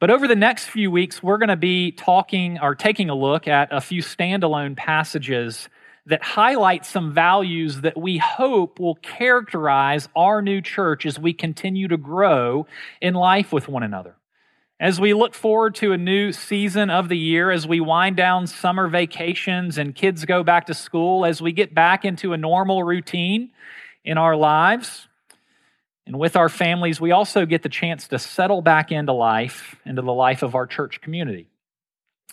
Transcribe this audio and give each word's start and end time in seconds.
But 0.00 0.08
over 0.08 0.26
the 0.26 0.34
next 0.34 0.64
few 0.64 0.90
weeks, 0.90 1.22
we're 1.22 1.36
going 1.36 1.50
to 1.50 1.56
be 1.56 1.92
talking 1.92 2.58
or 2.62 2.74
taking 2.74 3.10
a 3.10 3.14
look 3.14 3.46
at 3.46 3.68
a 3.70 3.82
few 3.82 4.00
standalone 4.00 4.74
passages 4.74 5.68
that 6.06 6.22
highlight 6.22 6.86
some 6.86 7.12
values 7.12 7.82
that 7.82 7.98
we 7.98 8.16
hope 8.16 8.80
will 8.80 8.94
characterize 8.94 10.08
our 10.16 10.40
new 10.40 10.62
church 10.62 11.04
as 11.04 11.18
we 11.18 11.34
continue 11.34 11.88
to 11.88 11.98
grow 11.98 12.66
in 13.02 13.12
life 13.12 13.52
with 13.52 13.68
one 13.68 13.82
another. 13.82 14.16
As 14.80 14.98
we 14.98 15.12
look 15.12 15.34
forward 15.34 15.74
to 15.74 15.92
a 15.92 15.98
new 15.98 16.32
season 16.32 16.88
of 16.88 17.10
the 17.10 17.18
year, 17.18 17.50
as 17.50 17.66
we 17.66 17.80
wind 17.80 18.16
down 18.16 18.46
summer 18.46 18.88
vacations 18.88 19.76
and 19.76 19.94
kids 19.94 20.24
go 20.24 20.42
back 20.42 20.64
to 20.66 20.74
school, 20.74 21.26
as 21.26 21.42
we 21.42 21.52
get 21.52 21.74
back 21.74 22.06
into 22.06 22.32
a 22.32 22.38
normal 22.38 22.82
routine 22.82 23.50
in 24.06 24.16
our 24.16 24.36
lives 24.36 25.08
and 26.06 26.18
with 26.18 26.36
our 26.36 26.48
families, 26.48 27.00
we 27.00 27.10
also 27.10 27.44
get 27.44 27.62
the 27.62 27.68
chance 27.68 28.06
to 28.08 28.18
settle 28.18 28.62
back 28.62 28.92
into 28.92 29.12
life, 29.12 29.74
into 29.84 30.02
the 30.02 30.12
life 30.12 30.42
of 30.42 30.54
our 30.54 30.66
church 30.66 31.00
community. 31.00 31.48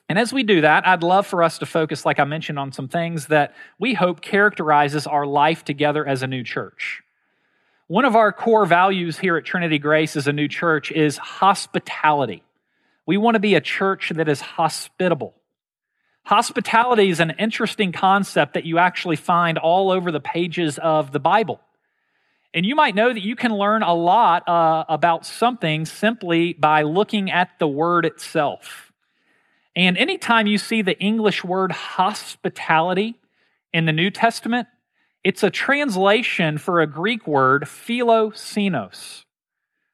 And 0.07 0.19
as 0.19 0.31
we 0.31 0.44
do 0.44 0.61
that, 0.61 0.88
I'd 0.88 1.01
love 1.01 1.25
for 1.25 1.41
us 1.41 1.57
to 1.57 1.66
focus, 1.66 2.05
like 2.05 2.19
I 2.19 2.25
mentioned, 2.25 2.59
on 2.59 2.71
some 2.71 2.88
things 2.88 3.27
that 3.27 3.55
we 3.79 3.95
hope 3.95 4.21
characterizes 4.21 5.07
our 5.07 5.25
life 5.25 5.66
together 5.66 6.07
as 6.07 6.21
a 6.21 6.27
new 6.27 6.44
church. 6.44 7.01
One 7.88 8.05
of 8.05 8.16
our 8.16 8.31
core 8.31 8.66
values 8.66 9.17
here 9.17 9.38
at 9.38 9.45
Trinity 9.45 9.79
Grace 9.79 10.16
as 10.16 10.27
a 10.27 10.33
new 10.33 10.47
church 10.47 10.91
is 10.91 11.17
hospitality. 11.17 12.44
We 13.07 13.17
want 13.17 13.35
to 13.35 13.39
be 13.39 13.55
a 13.55 13.61
church 13.61 14.11
that 14.16 14.29
is 14.29 14.39
hospitable. 14.39 15.33
Hospitality 16.25 17.09
is 17.09 17.19
an 17.19 17.31
interesting 17.38 17.91
concept 17.91 18.53
that 18.53 18.66
you 18.66 18.77
actually 18.77 19.17
find 19.17 19.57
all 19.57 19.91
over 19.91 20.11
the 20.11 20.21
pages 20.21 20.79
of 20.79 21.11
the 21.11 21.19
Bible. 21.19 21.59
And 22.53 22.66
you 22.66 22.75
might 22.75 22.95
know 22.95 23.11
that 23.11 23.23
you 23.23 23.35
can 23.35 23.53
learn 23.53 23.83
a 23.83 23.93
lot 23.93 24.47
uh, 24.47 24.85
about 24.88 25.25
something 25.25 25.85
simply 25.85 26.53
by 26.53 26.83
looking 26.83 27.29
at 27.29 27.49
the 27.59 27.67
word 27.67 28.05
itself. 28.05 28.91
And 29.75 29.97
anytime 29.97 30.47
you 30.47 30.57
see 30.57 30.81
the 30.81 30.97
English 30.99 31.44
word 31.44 31.71
hospitality 31.71 33.16
in 33.73 33.85
the 33.85 33.91
New 33.91 34.11
Testament, 34.11 34.67
it's 35.23 35.41
a 35.44 35.49
translation 35.49 36.57
for 36.57 36.79
a 36.79 36.88
Greek 36.88 37.27
word, 37.27 37.63
philoxenos, 37.63 39.23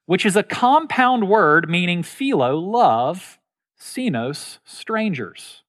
which 0.06 0.26
is 0.26 0.36
a 0.36 0.44
compound 0.44 1.30
word 1.30 1.70
meaning 1.70 2.04
philo, 2.04 2.58
love, 2.58 3.40
xenos, 3.80 4.60
strangers. 4.66 5.64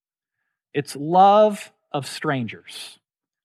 It's 0.72 0.94
love 0.96 1.72
of 1.92 2.06
strangers. 2.06 2.98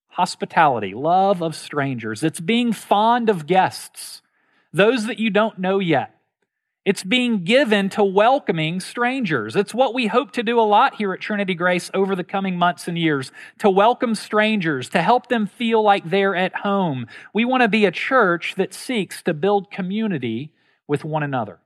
Hospitality, 0.10 0.94
love 0.94 1.42
of 1.42 1.56
strangers. 1.56 2.24
It's 2.24 2.40
being 2.40 2.72
fond 2.72 3.30
of 3.30 3.48
guests, 3.48 4.22
those 4.72 5.08
that 5.08 5.20
you 5.20 5.30
don't 5.30 5.60
know 5.60 5.80
yet. 5.80 6.12
It's 6.86 7.04
being 7.04 7.44
given 7.44 7.90
to 7.90 8.04
welcoming 8.04 8.80
strangers. 8.80 9.56
It's 9.56 9.74
what 9.74 9.96
we 9.96 10.06
hope 10.06 10.32
to 10.34 10.44
do 10.44 10.60
a 10.60 10.62
lot 10.62 10.96
here 10.96 11.14
at 11.14 11.20
Trinity 11.20 11.56
Grace 11.56 11.90
over 11.96 12.16
the 12.16 12.24
coming 12.24 12.58
months 12.58 12.88
and 12.88 12.96
years 12.96 13.32
to 13.58 13.72
welcome 13.72 14.14
strangers, 14.14 14.88
to 14.90 15.02
help 15.02 15.28
them 15.28 15.48
feel 15.48 15.82
like 15.82 16.08
they're 16.08 16.36
at 16.36 16.58
home. 16.58 17.08
We 17.34 17.44
want 17.44 17.64
to 17.64 17.68
be 17.68 17.86
a 17.86 17.92
church 17.92 18.54
that 18.58 18.76
seeks 18.76 19.24
to 19.24 19.34
build 19.34 19.72
community 19.72 20.54
with 20.88 21.04
one 21.04 21.24
another. 21.24 21.58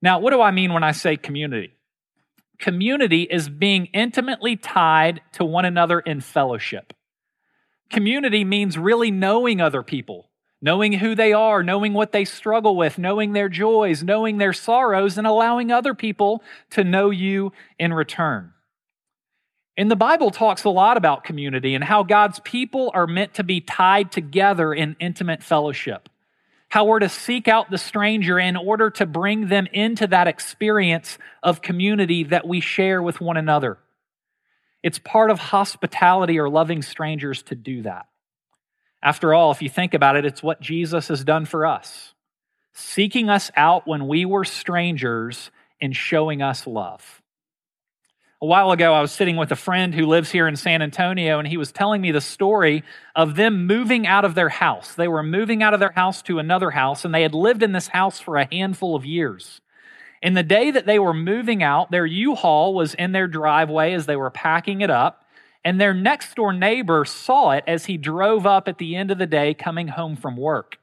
Now, 0.00 0.18
what 0.20 0.32
do 0.32 0.40
I 0.40 0.52
mean 0.52 0.72
when 0.72 0.84
I 0.84 0.92
say 0.92 1.18
community? 1.18 1.74
Community 2.58 3.22
is 3.22 3.48
being 3.48 3.86
intimately 3.86 4.56
tied 4.56 5.20
to 5.32 5.44
one 5.44 5.64
another 5.64 6.00
in 6.00 6.20
fellowship. 6.20 6.92
Community 7.90 8.44
means 8.44 8.76
really 8.76 9.10
knowing 9.10 9.60
other 9.60 9.82
people, 9.82 10.28
knowing 10.60 10.94
who 10.94 11.14
they 11.14 11.32
are, 11.32 11.62
knowing 11.62 11.94
what 11.94 12.12
they 12.12 12.24
struggle 12.24 12.76
with, 12.76 12.98
knowing 12.98 13.32
their 13.32 13.48
joys, 13.48 14.02
knowing 14.02 14.38
their 14.38 14.52
sorrows, 14.52 15.16
and 15.16 15.26
allowing 15.26 15.70
other 15.70 15.94
people 15.94 16.42
to 16.70 16.82
know 16.82 17.10
you 17.10 17.52
in 17.78 17.92
return. 17.92 18.52
And 19.76 19.88
the 19.88 19.96
Bible 19.96 20.32
talks 20.32 20.64
a 20.64 20.70
lot 20.70 20.96
about 20.96 21.22
community 21.22 21.76
and 21.76 21.84
how 21.84 22.02
God's 22.02 22.40
people 22.40 22.90
are 22.92 23.06
meant 23.06 23.34
to 23.34 23.44
be 23.44 23.60
tied 23.60 24.10
together 24.10 24.74
in 24.74 24.96
intimate 24.98 25.44
fellowship. 25.44 26.08
How 26.68 26.84
we're 26.84 26.98
to 26.98 27.08
seek 27.08 27.48
out 27.48 27.70
the 27.70 27.78
stranger 27.78 28.38
in 28.38 28.56
order 28.56 28.90
to 28.90 29.06
bring 29.06 29.48
them 29.48 29.66
into 29.72 30.06
that 30.08 30.28
experience 30.28 31.18
of 31.42 31.62
community 31.62 32.24
that 32.24 32.46
we 32.46 32.60
share 32.60 33.02
with 33.02 33.20
one 33.20 33.38
another. 33.38 33.78
It's 34.82 34.98
part 34.98 35.30
of 35.30 35.38
hospitality 35.38 36.38
or 36.38 36.48
loving 36.48 36.82
strangers 36.82 37.42
to 37.44 37.54
do 37.54 37.82
that. 37.82 38.06
After 39.02 39.32
all, 39.32 39.50
if 39.50 39.62
you 39.62 39.68
think 39.68 39.94
about 39.94 40.16
it, 40.16 40.24
it's 40.24 40.42
what 40.42 40.60
Jesus 40.60 41.08
has 41.08 41.24
done 41.24 41.46
for 41.46 41.64
us, 41.64 42.14
seeking 42.74 43.30
us 43.30 43.50
out 43.56 43.86
when 43.86 44.06
we 44.06 44.24
were 44.24 44.44
strangers 44.44 45.50
and 45.80 45.94
showing 45.96 46.42
us 46.42 46.66
love. 46.66 47.22
A 48.40 48.46
while 48.46 48.70
ago, 48.70 48.94
I 48.94 49.00
was 49.00 49.10
sitting 49.10 49.36
with 49.36 49.50
a 49.50 49.56
friend 49.56 49.92
who 49.92 50.06
lives 50.06 50.30
here 50.30 50.46
in 50.46 50.54
San 50.54 50.80
Antonio, 50.80 51.40
and 51.40 51.48
he 51.48 51.56
was 51.56 51.72
telling 51.72 52.00
me 52.00 52.12
the 52.12 52.20
story 52.20 52.84
of 53.16 53.34
them 53.34 53.66
moving 53.66 54.06
out 54.06 54.24
of 54.24 54.36
their 54.36 54.48
house. 54.48 54.94
They 54.94 55.08
were 55.08 55.24
moving 55.24 55.60
out 55.60 55.74
of 55.74 55.80
their 55.80 55.90
house 55.90 56.22
to 56.22 56.38
another 56.38 56.70
house, 56.70 57.04
and 57.04 57.12
they 57.12 57.22
had 57.22 57.34
lived 57.34 57.64
in 57.64 57.72
this 57.72 57.88
house 57.88 58.20
for 58.20 58.36
a 58.36 58.46
handful 58.48 58.94
of 58.94 59.04
years. 59.04 59.60
In 60.22 60.34
the 60.34 60.44
day 60.44 60.70
that 60.70 60.86
they 60.86 61.00
were 61.00 61.14
moving 61.14 61.64
out, 61.64 61.90
their 61.90 62.06
U 62.06 62.36
Haul 62.36 62.74
was 62.74 62.94
in 62.94 63.10
their 63.10 63.26
driveway 63.26 63.92
as 63.92 64.06
they 64.06 64.16
were 64.16 64.30
packing 64.30 64.82
it 64.82 64.90
up. 64.90 65.24
And 65.64 65.80
their 65.80 65.92
next 65.92 66.36
door 66.36 66.52
neighbor 66.52 67.04
saw 67.04 67.50
it 67.50 67.64
as 67.66 67.86
he 67.86 67.96
drove 67.96 68.46
up 68.46 68.68
at 68.68 68.78
the 68.78 68.94
end 68.94 69.10
of 69.10 69.18
the 69.18 69.26
day 69.26 69.52
coming 69.52 69.88
home 69.88 70.14
from 70.14 70.36
work. 70.36 70.78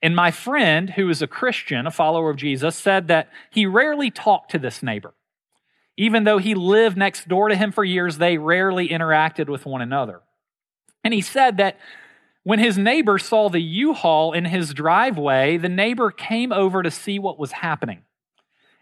And 0.00 0.14
my 0.14 0.30
friend, 0.30 0.90
who 0.90 1.08
is 1.08 1.22
a 1.22 1.26
Christian, 1.26 1.88
a 1.88 1.90
follower 1.90 2.30
of 2.30 2.36
Jesus, 2.36 2.76
said 2.76 3.08
that 3.08 3.28
he 3.50 3.66
rarely 3.66 4.12
talked 4.12 4.52
to 4.52 4.58
this 4.60 4.80
neighbor. 4.80 5.12
Even 5.96 6.24
though 6.24 6.38
he 6.38 6.54
lived 6.54 6.96
next 6.96 7.28
door 7.28 7.48
to 7.48 7.56
him 7.56 7.70
for 7.72 7.84
years, 7.84 8.18
they 8.18 8.36
rarely 8.36 8.88
interacted 8.88 9.48
with 9.48 9.64
one 9.64 9.82
another. 9.82 10.22
And 11.04 11.14
he 11.14 11.20
said 11.20 11.58
that 11.58 11.78
when 12.42 12.58
his 12.58 12.76
neighbor 12.76 13.18
saw 13.18 13.48
the 13.48 13.60
U 13.60 13.94
Haul 13.94 14.32
in 14.32 14.44
his 14.44 14.74
driveway, 14.74 15.56
the 15.56 15.68
neighbor 15.68 16.10
came 16.10 16.52
over 16.52 16.82
to 16.82 16.90
see 16.90 17.18
what 17.18 17.38
was 17.38 17.52
happening. 17.52 18.02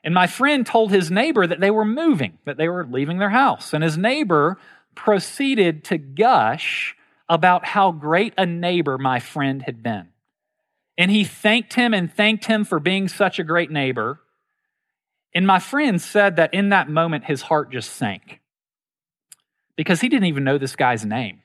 And 0.04 0.14
my 0.14 0.26
friend 0.26 0.66
told 0.66 0.90
his 0.90 1.10
neighbor 1.10 1.46
that 1.46 1.60
they 1.60 1.70
were 1.70 1.84
moving, 1.84 2.38
that 2.44 2.56
they 2.56 2.68
were 2.68 2.84
leaving 2.84 3.18
their 3.18 3.30
house. 3.30 3.72
And 3.72 3.84
his 3.84 3.96
neighbor 3.96 4.58
proceeded 4.94 5.84
to 5.84 5.98
gush 5.98 6.96
about 7.28 7.64
how 7.64 7.92
great 7.92 8.34
a 8.36 8.44
neighbor 8.44 8.98
my 8.98 9.20
friend 9.20 9.62
had 9.62 9.82
been. 9.82 10.08
And 10.98 11.10
he 11.10 11.24
thanked 11.24 11.74
him 11.74 11.94
and 11.94 12.12
thanked 12.12 12.46
him 12.46 12.64
for 12.64 12.80
being 12.80 13.08
such 13.08 13.38
a 13.38 13.44
great 13.44 13.70
neighbor. 13.70 14.20
And 15.34 15.47
my 15.47 15.59
friend 15.59 16.00
said 16.00 16.37
that 16.37 16.52
in 16.52 16.70
that 16.70 16.88
moment, 16.88 17.25
his 17.25 17.43
heart 17.43 17.70
just 17.73 17.93
sank 17.94 18.40
because 19.76 20.00
he 20.00 20.08
didn't 20.08 20.26
even 20.26 20.44
know 20.44 20.58
this 20.58 20.76
guy's 20.76 21.05
name. 21.05 21.40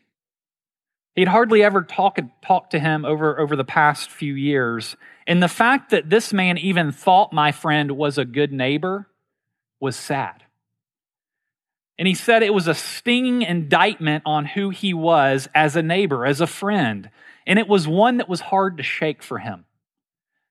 He'd 1.15 1.27
hardly 1.27 1.63
ever 1.63 1.81
talked 1.81 2.21
talk 2.43 2.69
to 2.71 2.79
him 2.79 3.03
over, 3.03 3.39
over 3.39 3.55
the 3.55 3.63
past 3.63 4.11
few 4.11 4.35
years. 4.35 4.95
And 5.25 5.41
the 5.41 5.47
fact 5.47 5.89
that 5.89 6.09
this 6.09 6.31
man 6.31 6.57
even 6.57 6.91
thought 6.91 7.33
my 7.33 7.51
friend 7.51 7.93
was 7.93 8.17
a 8.17 8.25
good 8.25 8.53
neighbor 8.53 9.07
was 9.79 9.95
sad. 9.95 10.43
And 11.97 12.07
he 12.07 12.13
said 12.13 12.43
it 12.43 12.53
was 12.53 12.67
a 12.67 12.75
stinging 12.75 13.41
indictment 13.41 14.23
on 14.25 14.45
who 14.45 14.69
he 14.69 14.93
was 14.93 15.49
as 15.55 15.75
a 15.75 15.81
neighbor, 15.81 16.25
as 16.25 16.41
a 16.41 16.45
friend. 16.45 17.09
And 17.47 17.57
it 17.57 17.67
was 17.67 17.87
one 17.87 18.17
that 18.17 18.29
was 18.29 18.41
hard 18.41 18.77
to 18.77 18.83
shake 18.83 19.23
for 19.23 19.39
him. 19.39 19.65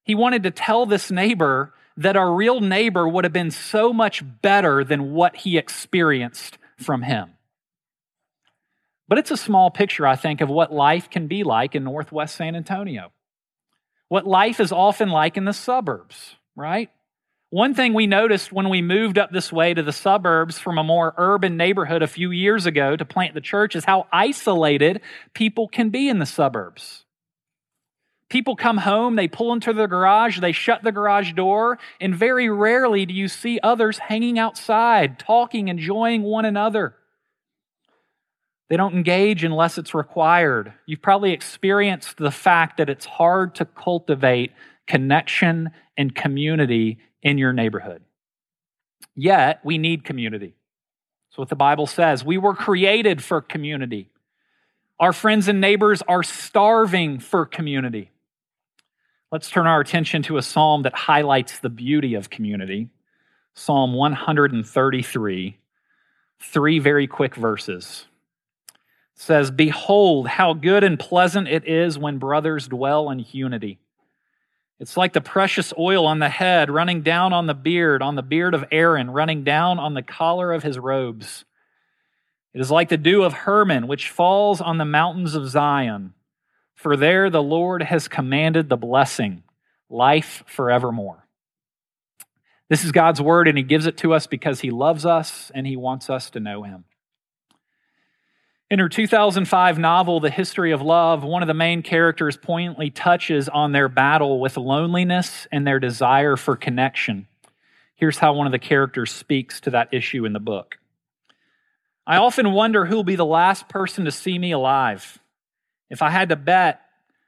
He 0.02 0.16
wanted 0.16 0.42
to 0.42 0.50
tell 0.50 0.86
this 0.86 1.10
neighbor 1.10 1.72
that 1.96 2.16
our 2.16 2.34
real 2.34 2.60
neighbor 2.60 3.08
would 3.08 3.24
have 3.24 3.32
been 3.32 3.50
so 3.50 3.92
much 3.92 4.22
better 4.42 4.84
than 4.84 5.12
what 5.12 5.36
he 5.36 5.56
experienced 5.56 6.58
from 6.76 7.02
him. 7.02 7.30
But 9.08 9.18
it's 9.18 9.30
a 9.30 9.36
small 9.36 9.70
picture, 9.70 10.06
I 10.06 10.16
think, 10.16 10.40
of 10.40 10.48
what 10.48 10.72
life 10.72 11.08
can 11.08 11.26
be 11.26 11.44
like 11.44 11.74
in 11.74 11.84
Northwest 11.84 12.36
San 12.36 12.56
Antonio. 12.56 13.12
What 14.08 14.26
life 14.26 14.60
is 14.60 14.72
often 14.72 15.08
like 15.08 15.36
in 15.36 15.44
the 15.44 15.52
suburbs, 15.52 16.36
right? 16.54 16.90
One 17.50 17.74
thing 17.74 17.94
we 17.94 18.06
noticed 18.06 18.52
when 18.52 18.68
we 18.68 18.82
moved 18.82 19.18
up 19.18 19.30
this 19.30 19.52
way 19.52 19.72
to 19.72 19.82
the 19.82 19.92
suburbs 19.92 20.58
from 20.58 20.78
a 20.78 20.84
more 20.84 21.14
urban 21.16 21.56
neighborhood 21.56 22.02
a 22.02 22.08
few 22.08 22.30
years 22.30 22.66
ago 22.66 22.96
to 22.96 23.04
plant 23.04 23.34
the 23.34 23.40
church 23.40 23.74
is 23.74 23.84
how 23.84 24.06
isolated 24.12 25.00
people 25.32 25.68
can 25.68 25.88
be 25.90 26.08
in 26.08 26.18
the 26.18 26.26
suburbs. 26.26 27.05
People 28.28 28.56
come 28.56 28.78
home, 28.78 29.14
they 29.14 29.28
pull 29.28 29.52
into 29.52 29.72
the 29.72 29.86
garage, 29.86 30.40
they 30.40 30.50
shut 30.52 30.82
the 30.82 30.90
garage 30.90 31.32
door, 31.32 31.78
and 32.00 32.14
very 32.14 32.48
rarely 32.48 33.06
do 33.06 33.14
you 33.14 33.28
see 33.28 33.60
others 33.62 33.98
hanging 33.98 34.38
outside, 34.38 35.18
talking, 35.18 35.68
enjoying 35.68 36.22
one 36.22 36.44
another. 36.44 36.96
They 38.68 38.76
don't 38.76 38.94
engage 38.94 39.44
unless 39.44 39.78
it's 39.78 39.94
required. 39.94 40.72
You've 40.86 41.02
probably 41.02 41.30
experienced 41.32 42.16
the 42.16 42.32
fact 42.32 42.78
that 42.78 42.90
it's 42.90 43.06
hard 43.06 43.54
to 43.56 43.64
cultivate 43.64 44.52
connection 44.88 45.70
and 45.96 46.12
community 46.12 46.98
in 47.22 47.38
your 47.38 47.52
neighborhood. 47.52 48.02
Yet, 49.14 49.60
we 49.64 49.78
need 49.78 50.04
community. 50.04 50.56
That's 51.30 51.38
what 51.38 51.48
the 51.48 51.54
Bible 51.54 51.86
says. 51.86 52.24
We 52.24 52.38
were 52.38 52.54
created 52.54 53.22
for 53.22 53.40
community. 53.40 54.10
Our 54.98 55.12
friends 55.12 55.46
and 55.46 55.60
neighbors 55.60 56.02
are 56.08 56.24
starving 56.24 57.20
for 57.20 57.46
community. 57.46 58.10
Let's 59.32 59.50
turn 59.50 59.66
our 59.66 59.80
attention 59.80 60.22
to 60.24 60.36
a 60.36 60.42
psalm 60.42 60.82
that 60.82 60.94
highlights 60.94 61.58
the 61.58 61.68
beauty 61.68 62.14
of 62.14 62.30
community 62.30 62.88
Psalm 63.58 63.94
133, 63.94 65.58
three 66.38 66.78
very 66.78 67.06
quick 67.06 67.34
verses. 67.34 68.04
It 68.68 69.20
says, 69.20 69.50
Behold, 69.50 70.28
how 70.28 70.52
good 70.52 70.84
and 70.84 70.98
pleasant 70.98 71.48
it 71.48 71.66
is 71.66 71.98
when 71.98 72.18
brothers 72.18 72.68
dwell 72.68 73.08
in 73.10 73.24
unity. 73.32 73.78
It's 74.78 74.96
like 74.96 75.14
the 75.14 75.22
precious 75.22 75.72
oil 75.78 76.06
on 76.06 76.18
the 76.18 76.28
head 76.28 76.70
running 76.70 77.00
down 77.00 77.32
on 77.32 77.46
the 77.46 77.54
beard, 77.54 78.02
on 78.02 78.14
the 78.14 78.22
beard 78.22 78.52
of 78.52 78.66
Aaron, 78.70 79.10
running 79.10 79.42
down 79.42 79.78
on 79.78 79.94
the 79.94 80.02
collar 80.02 80.52
of 80.52 80.62
his 80.62 80.78
robes. 80.78 81.46
It 82.52 82.60
is 82.60 82.70
like 82.70 82.90
the 82.90 82.98
dew 82.98 83.22
of 83.22 83.32
Hermon, 83.32 83.86
which 83.88 84.10
falls 84.10 84.60
on 84.60 84.76
the 84.76 84.84
mountains 84.84 85.34
of 85.34 85.48
Zion. 85.48 86.12
For 86.76 86.96
there 86.96 87.30
the 87.30 87.42
Lord 87.42 87.82
has 87.82 88.06
commanded 88.06 88.68
the 88.68 88.76
blessing, 88.76 89.42
life 89.90 90.44
forevermore. 90.46 91.26
This 92.68 92.84
is 92.84 92.92
God's 92.92 93.20
word, 93.20 93.48
and 93.48 93.56
He 93.56 93.64
gives 93.64 93.86
it 93.86 93.96
to 93.98 94.12
us 94.12 94.26
because 94.26 94.60
He 94.60 94.70
loves 94.70 95.06
us 95.06 95.50
and 95.54 95.66
He 95.66 95.76
wants 95.76 96.10
us 96.10 96.30
to 96.30 96.40
know 96.40 96.62
Him. 96.62 96.84
In 98.68 98.78
her 98.80 98.88
2005 98.88 99.78
novel, 99.78 100.20
The 100.20 100.28
History 100.28 100.72
of 100.72 100.82
Love, 100.82 101.22
one 101.22 101.42
of 101.42 101.46
the 101.46 101.54
main 101.54 101.82
characters 101.82 102.36
poignantly 102.36 102.90
touches 102.90 103.48
on 103.48 103.72
their 103.72 103.88
battle 103.88 104.40
with 104.40 104.56
loneliness 104.56 105.46
and 105.52 105.66
their 105.66 105.78
desire 105.78 106.36
for 106.36 106.56
connection. 106.56 107.28
Here's 107.94 108.18
how 108.18 108.34
one 108.34 108.46
of 108.46 108.52
the 108.52 108.58
characters 108.58 109.12
speaks 109.12 109.60
to 109.60 109.70
that 109.70 109.94
issue 109.94 110.26
in 110.26 110.32
the 110.32 110.40
book. 110.40 110.78
I 112.06 112.16
often 112.16 112.52
wonder 112.52 112.84
who'll 112.84 113.04
be 113.04 113.16
the 113.16 113.24
last 113.24 113.68
person 113.68 114.04
to 114.04 114.10
see 114.10 114.38
me 114.38 114.50
alive. 114.52 115.18
If 115.90 116.02
I 116.02 116.10
had 116.10 116.30
to 116.30 116.36
bet, 116.36 116.80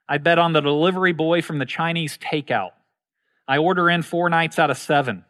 I'd 0.09 0.25
bet 0.25 0.39
on 0.39 0.53
the 0.53 0.61
delivery 0.61 1.13
boy 1.13 1.43
from 1.43 1.59
the 1.59 1.67
Chinese 1.67 2.19
takeout. 2.19 2.71
I 3.47 3.59
order 3.59 3.89
in 3.89 4.03
four 4.03 4.29
nights 4.29 4.59
out 4.59 4.71
of 4.71 4.79
seven. 4.79 5.25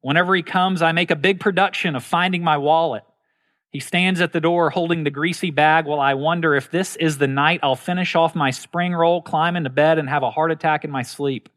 Whenever 0.00 0.34
he 0.34 0.42
comes, 0.42 0.82
I 0.82 0.92
make 0.92 1.10
a 1.10 1.16
big 1.16 1.38
production 1.38 1.94
of 1.94 2.04
finding 2.04 2.42
my 2.42 2.58
wallet. 2.58 3.04
He 3.70 3.80
stands 3.80 4.20
at 4.20 4.32
the 4.32 4.40
door 4.40 4.70
holding 4.70 5.04
the 5.04 5.10
greasy 5.10 5.50
bag 5.50 5.86
while 5.86 6.00
I 6.00 6.14
wonder 6.14 6.54
if 6.54 6.70
this 6.70 6.96
is 6.96 7.18
the 7.18 7.26
night 7.28 7.60
I'll 7.62 7.76
finish 7.76 8.14
off 8.14 8.34
my 8.34 8.50
spring 8.50 8.92
roll, 8.92 9.22
climb 9.22 9.56
into 9.56 9.70
bed, 9.70 9.98
and 9.98 10.08
have 10.08 10.22
a 10.22 10.30
heart 10.30 10.50
attack 10.50 10.84
in 10.84 10.90
my 10.90 11.02
sleep. 11.02 11.48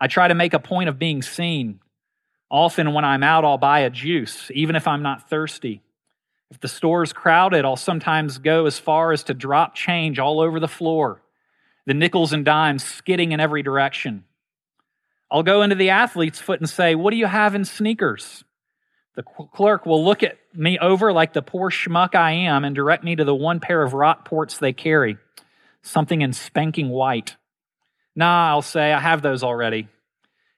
I 0.00 0.06
try 0.06 0.26
to 0.26 0.34
make 0.34 0.54
a 0.54 0.58
point 0.58 0.88
of 0.88 0.98
being 0.98 1.22
seen. 1.22 1.80
Often, 2.50 2.94
when 2.94 3.04
I'm 3.04 3.22
out, 3.22 3.44
I'll 3.44 3.58
buy 3.58 3.80
a 3.80 3.90
juice, 3.90 4.50
even 4.52 4.74
if 4.74 4.88
I'm 4.88 5.02
not 5.02 5.30
thirsty. 5.30 5.82
If 6.50 6.60
the 6.60 6.68
store 6.68 7.02
is 7.02 7.12
crowded, 7.12 7.64
I'll 7.64 7.76
sometimes 7.76 8.38
go 8.38 8.66
as 8.66 8.78
far 8.78 9.12
as 9.12 9.22
to 9.24 9.34
drop 9.34 9.74
change 9.74 10.18
all 10.18 10.40
over 10.40 10.58
the 10.58 10.68
floor, 10.68 11.22
the 11.86 11.94
nickels 11.94 12.32
and 12.32 12.44
dimes 12.44 12.84
skidding 12.84 13.32
in 13.32 13.40
every 13.40 13.62
direction. 13.62 14.24
I'll 15.30 15.44
go 15.44 15.62
into 15.62 15.76
the 15.76 15.90
athlete's 15.90 16.40
foot 16.40 16.60
and 16.60 16.68
say, 16.68 16.94
What 16.94 17.12
do 17.12 17.16
you 17.16 17.26
have 17.26 17.54
in 17.54 17.64
sneakers? 17.64 18.44
The 19.14 19.22
clerk 19.22 19.86
will 19.86 20.04
look 20.04 20.22
at 20.22 20.38
me 20.54 20.78
over 20.78 21.12
like 21.12 21.32
the 21.32 21.42
poor 21.42 21.70
schmuck 21.70 22.14
I 22.14 22.32
am 22.32 22.64
and 22.64 22.74
direct 22.74 23.04
me 23.04 23.16
to 23.16 23.24
the 23.24 23.34
one 23.34 23.60
pair 23.60 23.82
of 23.82 23.92
Rockports 23.92 24.58
they 24.58 24.72
carry, 24.72 25.18
something 25.82 26.22
in 26.22 26.32
spanking 26.32 26.88
white. 26.88 27.36
Nah, 28.16 28.48
I'll 28.48 28.62
say, 28.62 28.92
I 28.92 29.00
have 29.00 29.22
those 29.22 29.42
already. 29.42 29.88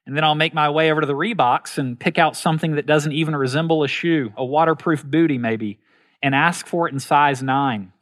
And 0.06 0.17
then 0.17 0.25
I'll 0.25 0.35
make 0.35 0.53
my 0.53 0.69
way 0.71 0.91
over 0.91 1.00
to 1.00 1.06
the 1.06 1.15
Reeboks 1.15 1.79
and 1.79 1.99
pick 1.99 2.19
out 2.19 2.37
something 2.37 2.77
that 2.77 2.87
doesn't 2.87 3.12
even 3.12 3.37
resemble 3.37 3.85
a 3.85 3.89
shoe, 3.89 4.33
a 4.37 4.44
waterproof 4.44 5.05
booty 5.05 5.39
maybe, 5.39 5.79
and 6.23 6.35
ask 6.35 6.67
for 6.67 6.87
it 6.87 6.93
in 6.93 7.01
size 7.01 7.43
9. 7.43 7.93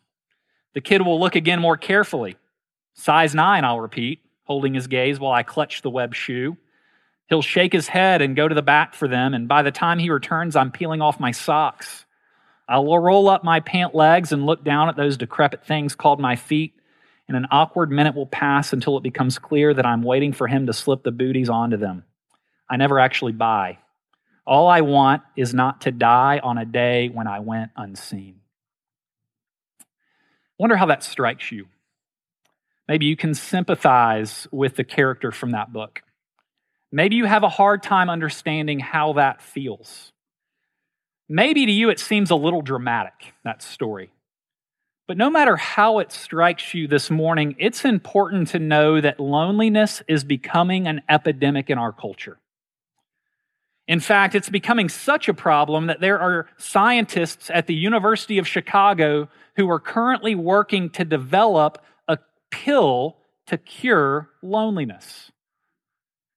The 0.75 0.81
kid 0.81 1.03
will 1.03 1.19
look 1.19 1.35
again 1.35 1.61
more 1.61 1.77
carefully. 1.77 2.37
Size 2.95 3.35
9, 3.35 3.65
I'll 3.65 3.81
repeat, 3.81 4.21
holding 4.45 4.75
his 4.75 4.87
gaze 4.87 5.19
while 5.19 5.33
I 5.33 5.43
clutch 5.43 5.83
the 5.83 5.91
web 5.91 6.15
shoe. 6.15 6.57
He'll 7.29 7.43
shake 7.43 7.73
his 7.73 7.89
head 7.89 8.23
and 8.23 8.37
go 8.37 8.49
to 8.49 8.55
the 8.55 8.63
back 8.63 8.95
for 8.95 9.09
them, 9.09 9.35
and 9.35 9.49
by 9.49 9.63
the 9.63 9.71
time 9.71 9.99
he 9.99 10.11
returns, 10.11 10.57
I'm 10.57 10.73
peeling 10.73 11.01
off 11.01 11.21
my 11.21 11.31
socks. 11.31 12.05
I'll 12.69 12.99
roll 12.99 13.29
up 13.29 13.43
my 13.43 13.61
pant 13.61 13.95
legs 13.95 14.33
and 14.33 14.47
look 14.47 14.63
down 14.63 14.89
at 14.89 14.97
those 14.97 15.17
decrepit 15.17 15.65
things 15.65 15.95
called 15.95 16.21
my 16.21 16.37
feet, 16.37 16.75
and 17.27 17.37
an 17.37 17.47
awkward 17.51 17.91
minute 17.91 18.15
will 18.15 18.27
pass 18.27 18.73
until 18.73 18.97
it 18.97 19.03
becomes 19.03 19.39
clear 19.39 19.73
that 19.73 19.87
I'm 19.87 20.03
waiting 20.03 20.33
for 20.33 20.47
him 20.47 20.67
to 20.67 20.73
slip 20.73 21.03
the 21.03 21.13
booties 21.13 21.49
onto 21.49 21.77
them. 21.77 22.05
I 22.69 22.77
never 22.77 22.99
actually 23.01 23.33
buy. 23.33 23.79
All 24.47 24.69
I 24.69 24.81
want 24.81 25.23
is 25.37 25.55
not 25.55 25.83
to 25.83 25.93
die 25.93 26.41
on 26.43 26.59
a 26.59 26.65
day 26.65 27.09
when 27.09 27.27
I 27.27 27.41
went 27.41 27.71
unseen. 27.77 28.41
I 29.81 29.85
Wonder 30.59 30.77
how 30.77 30.87
that 30.87 31.03
strikes 31.05 31.53
you. 31.53 31.67
Maybe 32.89 33.07
you 33.07 33.17
can 33.17 33.35
sympathize 33.35 34.49
with 34.51 34.75
the 34.75 34.83
character 34.83 35.31
from 35.31 35.53
that 35.53 35.73
book. 35.73 36.03
Maybe 36.91 37.15
you 37.15 37.25
have 37.25 37.45
a 37.45 37.49
hard 37.49 37.85
time 37.85 38.11
understanding 38.11 38.81
how 38.81 39.13
that 39.13 39.41
feels. 39.41 40.13
Maybe 41.29 41.65
to 41.67 41.71
you 41.71 41.89
it 41.91 42.01
seems 42.01 42.33
a 42.33 42.35
little 42.35 42.63
dramatic, 42.63 43.35
that 43.45 43.63
story. 43.63 44.11
But 45.07 45.17
no 45.17 45.31
matter 45.31 45.55
how 45.57 46.01
it 46.01 46.11
strikes 46.11 46.75
you 46.75 46.89
this 46.89 47.11
morning, 47.11 47.55
it's 47.59 47.85
important 47.85 48.49
to 48.49 48.59
know 48.59 49.01
that 49.01 49.21
loneliness 49.21 50.03
is 50.09 50.25
becoming 50.25 50.89
an 50.89 51.03
epidemic 51.09 51.71
in 51.71 51.79
our 51.79 51.93
culture. 51.93 52.40
In 53.91 53.99
fact, 53.99 54.37
it's 54.37 54.49
becoming 54.49 54.89
such 54.89 55.29
a 55.29 55.35
problem 55.35 55.89
that 55.89 56.01
there 56.01 56.21
are 56.21 56.47
scientists 56.59 57.51
at 57.53 57.67
the 57.67 57.75
University 57.75 58.39
of 58.39 58.47
Chicago 58.47 59.29
who 59.57 59.69
are 59.69 59.81
currently 59.81 60.37
working 60.37 60.91
to 60.91 61.05
develop 61.05 61.83
a 62.07 62.17
pill 62.53 63.17
to 63.49 63.59
cure 63.59 64.29
loneliness. 64.43 65.33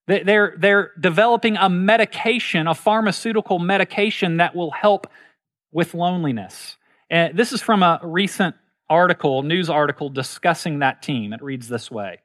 They're, 0.07 0.55
they're 0.57 0.93
developing 0.99 1.55
a 1.57 1.69
medication, 1.69 2.65
a 2.65 2.73
pharmaceutical 2.73 3.59
medication 3.59 4.37
that 4.37 4.55
will 4.55 4.71
help 4.71 5.05
with 5.71 5.93
loneliness. 5.93 6.77
And 7.11 7.37
this 7.37 7.53
is 7.53 7.61
from 7.61 7.83
a 7.83 7.99
recent 8.01 8.55
article, 8.89 9.43
news 9.43 9.69
article 9.69 10.09
discussing 10.09 10.79
that 10.79 11.03
team. 11.03 11.33
It 11.33 11.43
reads 11.43 11.67
this 11.67 11.91
way 11.91 12.21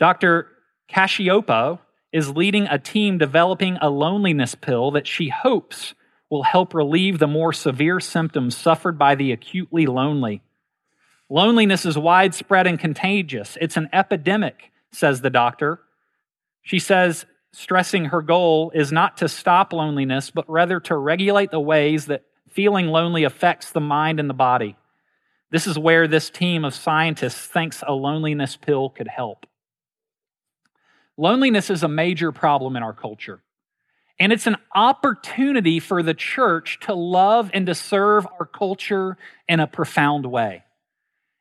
Dr. 0.00 0.48
Cacioppo 0.90 1.78
is 2.16 2.34
leading 2.34 2.66
a 2.68 2.78
team 2.78 3.18
developing 3.18 3.76
a 3.82 3.90
loneliness 3.90 4.54
pill 4.54 4.90
that 4.90 5.06
she 5.06 5.28
hopes 5.28 5.92
will 6.30 6.44
help 6.44 6.72
relieve 6.72 7.18
the 7.18 7.26
more 7.26 7.52
severe 7.52 8.00
symptoms 8.00 8.56
suffered 8.56 8.98
by 8.98 9.14
the 9.14 9.32
acutely 9.32 9.84
lonely. 9.84 10.40
Loneliness 11.28 11.84
is 11.84 11.98
widespread 11.98 12.66
and 12.66 12.78
contagious. 12.78 13.58
It's 13.60 13.76
an 13.76 13.90
epidemic, 13.92 14.72
says 14.90 15.20
the 15.20 15.28
doctor. 15.28 15.80
She 16.62 16.78
says, 16.78 17.26
stressing 17.52 18.06
her 18.06 18.22
goal 18.22 18.72
is 18.74 18.90
not 18.90 19.18
to 19.18 19.28
stop 19.28 19.74
loneliness, 19.74 20.30
but 20.30 20.48
rather 20.48 20.80
to 20.80 20.96
regulate 20.96 21.50
the 21.50 21.60
ways 21.60 22.06
that 22.06 22.24
feeling 22.48 22.86
lonely 22.86 23.24
affects 23.24 23.72
the 23.72 23.80
mind 23.80 24.18
and 24.20 24.30
the 24.30 24.34
body. 24.34 24.74
This 25.50 25.66
is 25.66 25.78
where 25.78 26.08
this 26.08 26.30
team 26.30 26.64
of 26.64 26.74
scientists 26.74 27.46
thinks 27.46 27.84
a 27.86 27.92
loneliness 27.92 28.56
pill 28.56 28.88
could 28.88 29.08
help. 29.08 29.44
Loneliness 31.16 31.70
is 31.70 31.82
a 31.82 31.88
major 31.88 32.32
problem 32.32 32.76
in 32.76 32.82
our 32.82 32.92
culture. 32.92 33.40
And 34.18 34.32
it's 34.32 34.46
an 34.46 34.56
opportunity 34.74 35.78
for 35.78 36.02
the 36.02 36.14
church 36.14 36.78
to 36.82 36.94
love 36.94 37.50
and 37.52 37.66
to 37.66 37.74
serve 37.74 38.26
our 38.38 38.46
culture 38.46 39.18
in 39.48 39.60
a 39.60 39.66
profound 39.66 40.26
way. 40.26 40.64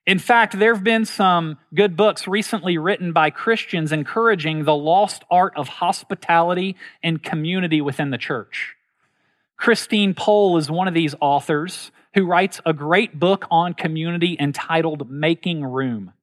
In 0.05 0.20
fact, 0.20 0.60
there 0.60 0.74
have 0.74 0.84
been 0.84 1.05
some 1.05 1.58
good 1.74 1.96
books 1.96 2.27
recently 2.27 2.77
written 2.77 3.12
by 3.12 3.32
Christians 3.32 3.91
encouraging 3.91 4.63
the 4.63 4.75
lost 4.75 5.24
art 5.32 5.53
of 5.55 5.67
hospitality 5.67 6.75
and 7.01 7.24
community 7.24 7.82
within 7.82 8.12
the 8.12 8.17
church. 8.17 8.75
Christine 9.58 10.13
Pohl 10.13 10.58
is 10.58 10.70
one 10.70 10.88
of 10.88 10.94
these 10.94 11.15
authors 11.22 11.91
who 12.13 12.25
writes 12.25 12.62
a 12.65 12.74
great 12.74 13.20
book 13.20 13.46
on 13.50 13.74
community 13.74 14.38
entitled 14.39 15.10
Making 15.10 15.65
Room. 15.65 16.13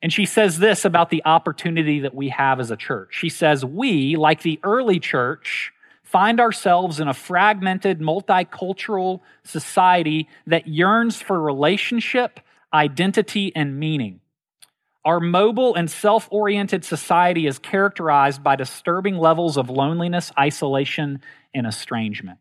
And 0.00 0.12
she 0.12 0.26
says 0.26 0.58
this 0.58 0.84
about 0.84 1.10
the 1.10 1.22
opportunity 1.24 2.00
that 2.00 2.14
we 2.14 2.28
have 2.28 2.60
as 2.60 2.70
a 2.70 2.76
church. 2.76 3.10
She 3.12 3.28
says, 3.28 3.64
We, 3.64 4.16
like 4.16 4.42
the 4.42 4.60
early 4.62 5.00
church, 5.00 5.72
find 6.02 6.40
ourselves 6.40 7.00
in 7.00 7.08
a 7.08 7.14
fragmented, 7.14 7.98
multicultural 7.98 9.20
society 9.42 10.28
that 10.46 10.68
yearns 10.68 11.20
for 11.20 11.40
relationship 11.40 12.40
identity, 12.72 13.52
and 13.54 13.78
meaning. 13.78 14.20
our 15.04 15.20
mobile 15.20 15.74
and 15.74 15.90
self 15.90 16.28
oriented 16.30 16.84
society 16.84 17.46
is 17.46 17.58
characterized 17.58 18.42
by 18.42 18.56
disturbing 18.56 19.16
levels 19.16 19.56
of 19.56 19.70
loneliness, 19.70 20.30
isolation, 20.38 21.22
and 21.54 21.66
estrangement. 21.66 22.38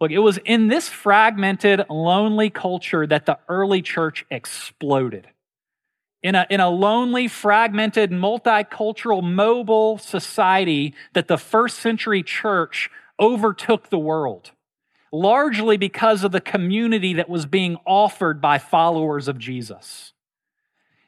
Look, 0.00 0.10
it 0.10 0.18
was 0.18 0.38
in 0.44 0.66
this 0.66 0.88
fragmented, 0.88 1.84
lonely 1.88 2.50
culture 2.50 3.06
that 3.06 3.24
the 3.24 3.38
early 3.48 3.82
church 3.82 4.26
exploded. 4.30 5.28
In 6.26 6.34
a, 6.34 6.44
in 6.50 6.58
a 6.58 6.68
lonely, 6.68 7.28
fragmented, 7.28 8.10
multicultural, 8.10 9.22
mobile 9.22 9.96
society, 9.96 10.92
that 11.12 11.28
the 11.28 11.38
first 11.38 11.78
century 11.78 12.24
church 12.24 12.90
overtook 13.20 13.90
the 13.90 13.98
world, 14.00 14.50
largely 15.12 15.76
because 15.76 16.24
of 16.24 16.32
the 16.32 16.40
community 16.40 17.12
that 17.12 17.28
was 17.28 17.46
being 17.46 17.76
offered 17.86 18.40
by 18.40 18.58
followers 18.58 19.28
of 19.28 19.38
Jesus. 19.38 20.14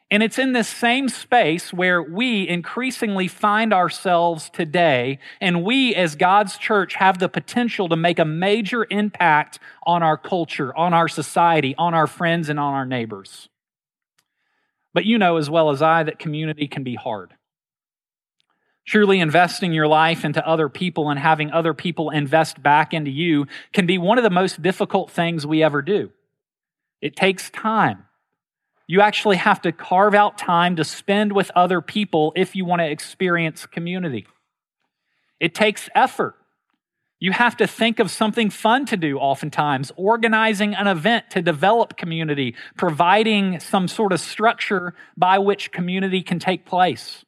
And 0.09 0.23
it's 0.23 0.39
in 0.39 0.53
this 0.53 0.69
same 0.69 1.09
space 1.09 1.73
where 1.73 2.01
we 2.01 2.49
increasingly 2.49 3.27
find 3.27 3.75
ourselves 3.75 4.49
today, 4.49 5.19
and 5.41 5.65
we 5.65 5.97
as 5.97 6.15
God's 6.15 6.57
church 6.57 6.95
have 6.95 7.19
the 7.19 7.29
potential 7.29 7.89
to 7.89 7.97
make 7.97 8.21
a 8.21 8.25
major 8.25 8.87
impact 8.89 9.59
on 9.85 10.01
our 10.05 10.17
culture, 10.17 10.73
on 10.77 10.95
our 10.95 11.09
society, 11.09 11.75
on 11.77 11.93
our 11.93 12.07
friends, 12.07 12.49
and 12.49 12.61
on 12.61 12.73
our 12.73 12.87
neighbors. 12.87 13.49
But 14.95 15.05
you 15.05 15.19
know 15.19 15.37
as 15.37 15.51
well 15.51 15.71
as 15.71 15.83
I 15.83 16.03
that 16.03 16.19
community 16.19 16.67
can 16.67 16.83
be 16.83 16.95
hard. 16.95 17.35
Truly 18.87 19.21
investing 19.21 19.75
your 19.75 19.87
life 19.87 20.25
into 20.25 20.47
other 20.47 20.71
people 20.71 21.11
and 21.11 21.19
having 21.19 21.51
other 21.51 21.75
people 21.75 22.09
invest 22.09 22.63
back 22.63 22.95
into 22.95 23.11
you 23.11 23.47
can 23.75 23.87
be 23.87 23.99
one 23.99 24.17
of 24.17 24.25
the 24.25 24.31
most 24.31 24.63
difficult 24.63 25.11
things 25.11 25.47
we 25.47 25.63
ever 25.63 25.83
do. 25.83 26.11
It 27.03 27.15
takes 27.15 27.51
time. 27.51 28.05
You 28.87 29.03
actually 29.03 29.37
have 29.37 29.61
to 29.63 29.73
carve 29.73 30.15
out 30.15 30.39
time 30.39 30.77
to 30.77 30.85
spend 30.85 31.35
with 31.35 31.51
other 31.55 31.83
people 31.83 32.33
if 32.35 32.57
you 32.57 32.65
want 32.65 32.81
to 32.81 32.91
experience 32.91 33.67
community. 33.67 34.27
It 35.39 35.55
takes 35.55 35.91
effort. 35.95 36.35
You 37.21 37.33
have 37.33 37.57
to 37.57 37.67
think 37.67 37.99
of 37.99 38.11
something 38.11 38.49
fun 38.49 38.87
to 38.87 38.97
do 38.97 39.19
oftentimes, 39.19 39.91
organizing 39.97 40.75
an 40.75 40.87
event 40.87 41.31
to 41.31 41.43
develop 41.43 41.97
community, 41.97 42.55
providing 42.77 43.59
some 43.59 43.89
sort 43.89 44.13
of 44.13 44.21
structure 44.21 44.95
by 45.17 45.39
which 45.39 45.73
community 45.73 46.23
can 46.23 46.39
take 46.39 46.65
place. 46.65 47.25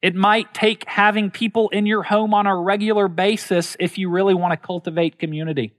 It 0.00 0.14
might 0.14 0.54
take 0.54 0.88
having 0.88 1.30
people 1.30 1.68
in 1.68 1.86
your 1.86 2.02
home 2.02 2.32
on 2.32 2.46
a 2.46 2.56
regular 2.56 3.08
basis 3.08 3.76
if 3.78 3.98
you 3.98 4.08
really 4.08 4.34
want 4.34 4.52
to 4.52 4.56
cultivate 4.56 5.18
community. 5.18 5.72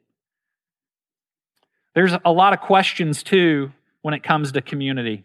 There's 1.96 2.14
a 2.24 2.32
lot 2.32 2.54
of 2.54 2.60
questions, 2.60 3.24
too, 3.24 3.72
when 4.06 4.14
it 4.14 4.22
comes 4.22 4.52
to 4.52 4.62
community? 4.62 5.24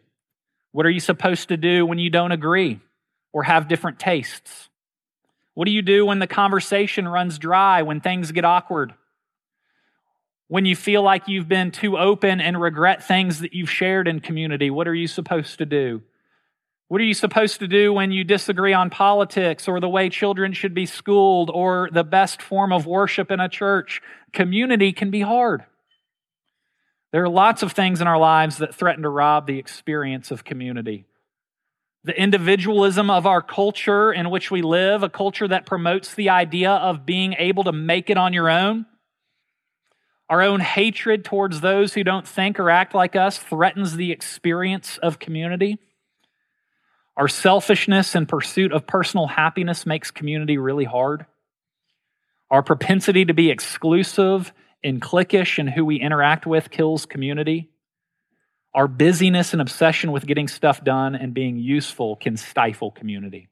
What 0.73 0.87
are 0.87 0.91
you 0.91 1.01
supposed 1.01 1.51
to 1.51 1.59
do 1.59 1.85
when 1.85 1.99
you 1.99 2.09
don't 2.09 2.33
agree 2.33 2.81
or 3.31 3.43
have 3.43 3.69
different 3.69 3.99
tastes? 3.99 4.70
What 5.55 5.67
do 5.67 5.73
you 5.73 5.83
do 5.83 6.07
when 6.07 6.19
the 6.19 6.27
conversation 6.27 7.09
runs 7.09 7.39
dry, 7.39 7.83
when 7.83 8.01
things 8.01 8.33
get 8.33 8.45
awkward? 8.45 8.95
When 10.49 10.65
you 10.65 10.75
feel 10.75 11.03
like 11.03 11.29
you've 11.29 11.49
been 11.49 11.71
too 11.71 11.97
open 11.97 12.41
and 12.41 12.61
regret 12.61 13.07
things 13.07 13.41
that 13.41 13.53
you've 13.53 13.71
shared 13.71 14.09
in 14.09 14.21
community, 14.21 14.71
what 14.71 14.89
are 14.89 14.95
you 14.95 15.07
supposed 15.07 15.59
to 15.59 15.67
do? 15.67 16.03
What 16.89 17.01
are 17.01 17.05
you 17.05 17.15
supposed 17.15 17.61
to 17.61 17.69
do 17.69 17.93
when 17.93 18.11
you 18.11 18.25
disagree 18.25 18.73
on 18.73 18.91
politics 18.91 19.69
or 19.69 19.79
the 19.79 19.89
way 19.89 20.09
children 20.09 20.53
should 20.53 20.75
be 20.75 20.87
schooled 20.87 21.49
or 21.49 21.89
the 21.93 22.03
best 22.03 22.43
form 22.43 22.73
of 22.73 22.85
worship 22.85 23.31
in 23.31 23.39
a 23.39 23.49
church? 23.49 24.03
Community 24.33 24.93
can 24.93 25.09
be 25.09 25.21
hard. 25.21 25.65
There 27.13 27.23
are 27.23 27.29
lots 27.29 27.63
of 27.63 27.73
things 27.73 28.01
in 28.01 28.09
our 28.09 28.19
lives 28.19 28.59
that 28.59 28.75
threaten 28.75 29.05
to 29.05 29.09
rob 29.09 29.47
the 29.47 29.59
experience 29.59 30.33
of 30.33 30.43
community. 30.43 31.07
The 32.05 32.19
individualism 32.19 33.11
of 33.11 33.27
our 33.27 33.43
culture 33.43 34.11
in 34.11 34.31
which 34.31 34.51
we 34.51 34.63
live, 34.63 35.03
a 35.03 35.11
culture 35.11 35.47
that 35.47 35.67
promotes 35.67 36.15
the 36.15 36.31
idea 36.31 36.71
of 36.71 37.05
being 37.05 37.35
able 37.39 37.65
to 37.65 37.73
make 37.73 38.09
it 38.09 38.17
on 38.17 38.33
your 38.33 38.49
own. 38.49 38.87
Our 40.31 40.43
own 40.43 40.61
hatred 40.61 41.25
towards 41.25 41.61
those 41.61 41.93
who 41.93 42.05
don't 42.05 42.27
think 42.27 42.59
or 42.59 42.71
act 42.71 42.95
like 42.95 43.17
us 43.17 43.37
threatens 43.37 43.97
the 43.97 44.13
experience 44.13 44.97
of 44.99 45.19
community. 45.19 45.79
Our 47.17 47.29
selfishness 47.29 48.15
and 48.15 48.29
pursuit 48.29 48.73
of 48.73 48.87
personal 48.87 49.27
happiness 49.27 49.85
makes 49.85 50.11
community 50.11 50.57
really 50.57 50.85
hard. 50.85 51.27
Our 52.51 52.63
propensity 52.63 53.27
to 53.27 53.35
be 53.35 53.51
exclusive 53.51 54.55
and 54.83 55.03
cliquish 55.03 55.59
in 55.59 55.67
who 55.67 55.85
we 55.85 55.97
interact 55.97 56.47
with 56.47 56.71
kills 56.71 57.05
community. 57.05 57.69
Our 58.73 58.87
busyness 58.87 59.53
and 59.53 59.61
obsession 59.61 60.13
with 60.13 60.27
getting 60.27 60.47
stuff 60.47 60.85
done 60.85 61.15
and 61.15 61.35
being 61.35 61.57
useful 61.57 62.17
can 62.17 62.37
stifle 62.37 62.91
community. 62.91 63.49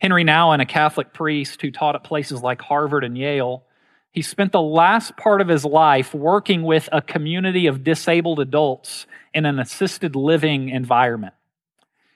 Henri 0.00 0.24
Nouwen, 0.24 0.62
a 0.62 0.66
Catholic 0.66 1.12
priest 1.12 1.60
who 1.60 1.70
taught 1.70 1.94
at 1.94 2.04
places 2.04 2.42
like 2.42 2.62
Harvard 2.62 3.04
and 3.04 3.18
Yale, 3.18 3.64
he 4.12 4.22
spent 4.22 4.50
the 4.52 4.62
last 4.62 5.16
part 5.16 5.40
of 5.40 5.48
his 5.48 5.64
life 5.64 6.14
working 6.14 6.62
with 6.62 6.88
a 6.90 7.02
community 7.02 7.66
of 7.66 7.84
disabled 7.84 8.40
adults 8.40 9.06
in 9.34 9.44
an 9.44 9.60
assisted 9.60 10.16
living 10.16 10.70
environment. 10.70 11.34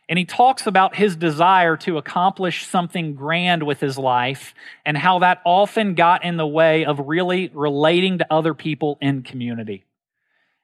And 0.09 0.19
he 0.19 0.25
talks 0.25 0.67
about 0.67 0.97
his 0.97 1.15
desire 1.15 1.77
to 1.79 1.99
accomplish 1.99 2.67
something 2.67 3.15
grand 3.15 3.63
with 3.63 3.81
his 3.81 3.97
life 3.97 4.55
and 4.85 4.97
how 4.99 5.21
that 5.21 5.41
often 5.45 5.95
got 5.95 6.25
in 6.25 6.37
the 6.37 6.47
way 6.47 6.85
of 6.85 6.99
really 7.01 7.51
relating 7.55 8.19
to 8.19 8.27
other 8.31 8.55
people 8.55 8.99
in 9.01 9.23
community. 9.23 9.85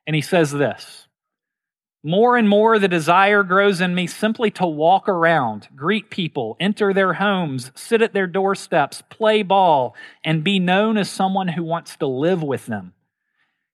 And 0.07 0.17
he 0.17 0.23
says 0.23 0.51
this 0.51 1.07
More 2.03 2.37
and 2.37 2.49
more, 2.49 2.79
the 2.79 2.89
desire 2.89 3.43
grows 3.43 3.81
in 3.81 3.95
me 3.95 4.07
simply 4.07 4.51
to 4.53 4.67
walk 4.67 5.09
around, 5.09 5.69
greet 5.75 6.11
people, 6.11 6.57
enter 6.61 6.93
their 6.93 7.15
homes, 7.15 7.71
sit 7.75 8.03
at 8.03 8.13
their 8.13 8.27
doorsteps, 8.27 9.03
play 9.11 9.43
ball, 9.43 9.95
and 10.25 10.45
be 10.45 10.59
known 10.59 10.97
as 10.97 11.11
someone 11.11 11.49
who 11.49 11.65
wants 11.65 11.97
to 11.97 12.07
live 12.07 12.43
with 12.43 12.67
them. 12.67 12.95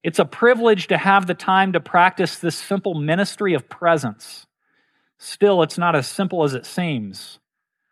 It's 0.02 0.18
a 0.18 0.24
privilege 0.24 0.86
to 0.88 0.98
have 0.98 1.26
the 1.26 1.34
time 1.34 1.72
to 1.72 1.80
practice 1.80 2.38
this 2.38 2.56
simple 2.56 2.94
ministry 2.94 3.54
of 3.54 3.68
presence 3.68 4.46
Still, 5.18 5.62
it's 5.62 5.78
not 5.78 5.96
as 5.96 6.06
simple 6.06 6.44
as 6.44 6.54
it 6.54 6.66
seems. 6.66 7.38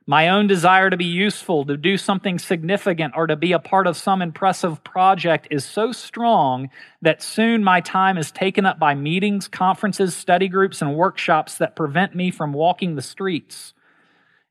My 0.07 0.29
own 0.29 0.49
desire 0.49 0.91
to 0.91 0.99
be 0.99 1.07
useful, 1.07 1.65
to 1.65 1.79
do 1.79 1.97
something 1.97 2.39
significant, 2.39 3.15
or 3.17 3.27
to 3.27 3.37
be 3.37 3.53
a 3.53 3.59
part 3.59 3.87
of 3.87 3.97
some 3.97 4.21
impressive 4.21 4.85
project 4.85 5.49
is 5.51 5.65
so 5.65 5.93
strong 5.93 6.69
that 7.01 7.23
soon 7.23 7.65
my 7.65 7.81
time 7.81 8.19
is 8.19 8.31
taken 8.31 8.67
up 8.67 8.79
by 8.79 8.95
meetings, 8.95 9.49
conferences, 9.49 10.15
study 10.15 10.49
groups, 10.49 10.83
and 10.83 10.95
workshops 10.95 11.57
that 11.57 11.75
prevent 11.75 12.15
me 12.15 12.31
from 12.31 12.53
walking 12.53 12.97
the 12.97 13.03
streets. 13.03 13.73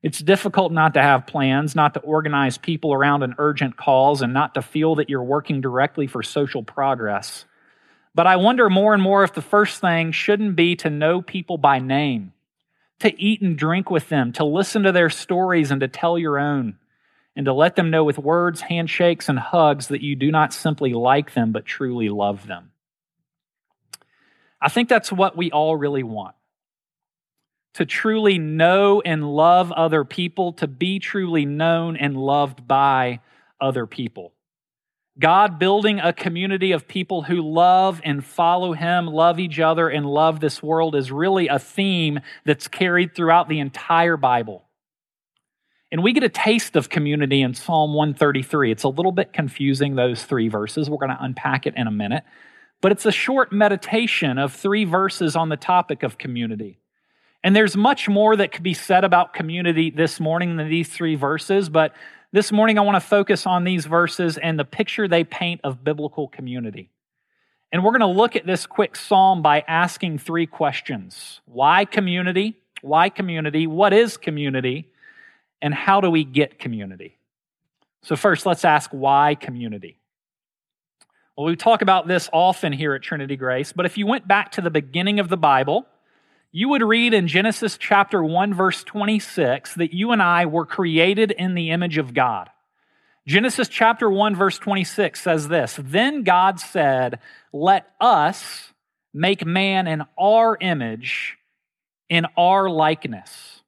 It's 0.02 0.18
difficult 0.18 0.72
not 0.72 0.94
to 0.94 1.02
have 1.02 1.28
plans, 1.28 1.76
not 1.76 1.94
to 1.94 2.00
organize 2.00 2.58
people 2.58 2.92
around 2.92 3.22
an 3.22 3.36
urgent 3.38 3.76
cause, 3.76 4.22
and 4.22 4.34
not 4.34 4.54
to 4.54 4.62
feel 4.62 4.96
that 4.96 5.08
you're 5.08 5.22
working 5.22 5.60
directly 5.60 6.08
for 6.08 6.24
social 6.24 6.64
progress. 6.64 7.44
But 8.12 8.26
I 8.26 8.36
wonder 8.36 8.68
more 8.68 8.92
and 8.92 9.02
more 9.02 9.22
if 9.22 9.34
the 9.34 9.40
first 9.40 9.80
thing 9.80 10.10
shouldn't 10.10 10.56
be 10.56 10.74
to 10.76 10.90
know 10.90 11.22
people 11.22 11.58
by 11.58 11.78
name 11.78 12.32
to 13.00 13.22
eat 13.22 13.42
and 13.42 13.58
drink 13.58 13.90
with 13.90 14.08
them, 14.08 14.32
to 14.32 14.44
listen 14.44 14.84
to 14.84 14.92
their 14.92 15.10
stories 15.10 15.70
and 15.70 15.80
to 15.80 15.88
tell 15.88 16.18
your 16.18 16.38
own, 16.38 16.78
and 17.36 17.46
to 17.46 17.52
let 17.52 17.76
them 17.76 17.90
know 17.90 18.04
with 18.04 18.18
words, 18.18 18.60
handshakes, 18.60 19.28
and 19.28 19.38
hugs 19.38 19.88
that 19.88 20.02
you 20.02 20.16
do 20.16 20.30
not 20.30 20.52
simply 20.52 20.92
like 20.92 21.34
them, 21.34 21.52
but 21.52 21.64
truly 21.64 22.08
love 22.08 22.46
them. 22.46 22.70
I 24.60 24.68
think 24.68 24.88
that's 24.88 25.12
what 25.12 25.36
we 25.36 25.50
all 25.50 25.76
really 25.76 26.02
want 26.02 26.34
to 27.74 27.84
truly 27.84 28.38
know 28.38 29.00
and 29.00 29.28
love 29.34 29.72
other 29.72 30.04
people, 30.04 30.52
to 30.54 30.66
be 30.66 31.00
truly 31.00 31.44
known 31.44 31.96
and 31.96 32.16
loved 32.16 32.66
by 32.66 33.20
other 33.60 33.86
people. 33.86 34.32
God 35.18 35.58
building 35.58 36.00
a 36.00 36.12
community 36.12 36.72
of 36.72 36.88
people 36.88 37.22
who 37.22 37.40
love 37.40 38.00
and 38.04 38.24
follow 38.24 38.72
Him, 38.72 39.06
love 39.06 39.38
each 39.38 39.60
other, 39.60 39.88
and 39.88 40.06
love 40.06 40.40
this 40.40 40.62
world 40.62 40.96
is 40.96 41.12
really 41.12 41.46
a 41.46 41.58
theme 41.58 42.20
that's 42.44 42.66
carried 42.66 43.14
throughout 43.14 43.48
the 43.48 43.60
entire 43.60 44.16
Bible. 44.16 44.64
And 45.92 46.02
we 46.02 46.12
get 46.12 46.24
a 46.24 46.28
taste 46.28 46.74
of 46.74 46.88
community 46.88 47.42
in 47.42 47.54
Psalm 47.54 47.94
133. 47.94 48.72
It's 48.72 48.82
a 48.82 48.88
little 48.88 49.12
bit 49.12 49.32
confusing, 49.32 49.94
those 49.94 50.24
three 50.24 50.48
verses. 50.48 50.90
We're 50.90 50.96
going 50.96 51.16
to 51.16 51.22
unpack 51.22 51.66
it 51.68 51.74
in 51.76 51.86
a 51.86 51.92
minute. 51.92 52.24
But 52.80 52.90
it's 52.90 53.06
a 53.06 53.12
short 53.12 53.52
meditation 53.52 54.36
of 54.36 54.52
three 54.52 54.84
verses 54.84 55.36
on 55.36 55.50
the 55.50 55.56
topic 55.56 56.02
of 56.02 56.18
community. 56.18 56.80
And 57.44 57.54
there's 57.54 57.76
much 57.76 58.08
more 58.08 58.34
that 58.34 58.50
could 58.50 58.64
be 58.64 58.74
said 58.74 59.04
about 59.04 59.34
community 59.34 59.90
this 59.90 60.18
morning 60.18 60.56
than 60.56 60.68
these 60.68 60.88
three 60.88 61.14
verses, 61.14 61.68
but 61.68 61.94
this 62.34 62.50
morning, 62.50 62.80
I 62.80 62.80
want 62.80 62.96
to 62.96 63.08
focus 63.08 63.46
on 63.46 63.62
these 63.62 63.86
verses 63.86 64.38
and 64.38 64.58
the 64.58 64.64
picture 64.64 65.06
they 65.06 65.22
paint 65.22 65.60
of 65.62 65.84
biblical 65.84 66.26
community. 66.26 66.90
And 67.70 67.84
we're 67.84 67.92
going 67.92 68.00
to 68.00 68.06
look 68.08 68.34
at 68.34 68.44
this 68.44 68.66
quick 68.66 68.96
psalm 68.96 69.40
by 69.40 69.62
asking 69.68 70.18
three 70.18 70.46
questions 70.46 71.40
Why 71.46 71.84
community? 71.84 72.56
Why 72.82 73.08
community? 73.08 73.68
What 73.68 73.92
is 73.92 74.16
community? 74.16 74.90
And 75.62 75.72
how 75.72 76.00
do 76.00 76.10
we 76.10 76.24
get 76.24 76.58
community? 76.58 77.16
So, 78.02 78.16
first, 78.16 78.46
let's 78.46 78.64
ask 78.64 78.90
why 78.90 79.36
community? 79.36 79.96
Well, 81.36 81.46
we 81.46 81.54
talk 81.54 81.82
about 81.82 82.08
this 82.08 82.28
often 82.32 82.72
here 82.72 82.94
at 82.94 83.02
Trinity 83.02 83.36
Grace, 83.36 83.72
but 83.72 83.86
if 83.86 83.96
you 83.96 84.08
went 84.08 84.26
back 84.26 84.50
to 84.52 84.60
the 84.60 84.70
beginning 84.70 85.20
of 85.20 85.28
the 85.28 85.36
Bible, 85.36 85.86
you 86.56 86.68
would 86.68 86.84
read 86.84 87.14
in 87.14 87.26
Genesis 87.26 87.76
chapter 87.76 88.22
1, 88.22 88.54
verse 88.54 88.84
26, 88.84 89.74
that 89.74 89.92
you 89.92 90.12
and 90.12 90.22
I 90.22 90.46
were 90.46 90.64
created 90.64 91.32
in 91.32 91.54
the 91.54 91.72
image 91.72 91.98
of 91.98 92.14
God. 92.14 92.48
Genesis 93.26 93.66
chapter 93.66 94.08
1, 94.08 94.36
verse 94.36 94.56
26 94.58 95.20
says 95.20 95.48
this 95.48 95.80
Then 95.82 96.22
God 96.22 96.60
said, 96.60 97.18
Let 97.52 97.90
us 98.00 98.72
make 99.12 99.44
man 99.44 99.88
in 99.88 100.04
our 100.16 100.56
image, 100.60 101.38
in 102.08 102.24
our 102.36 102.70
likeness. 102.70 103.62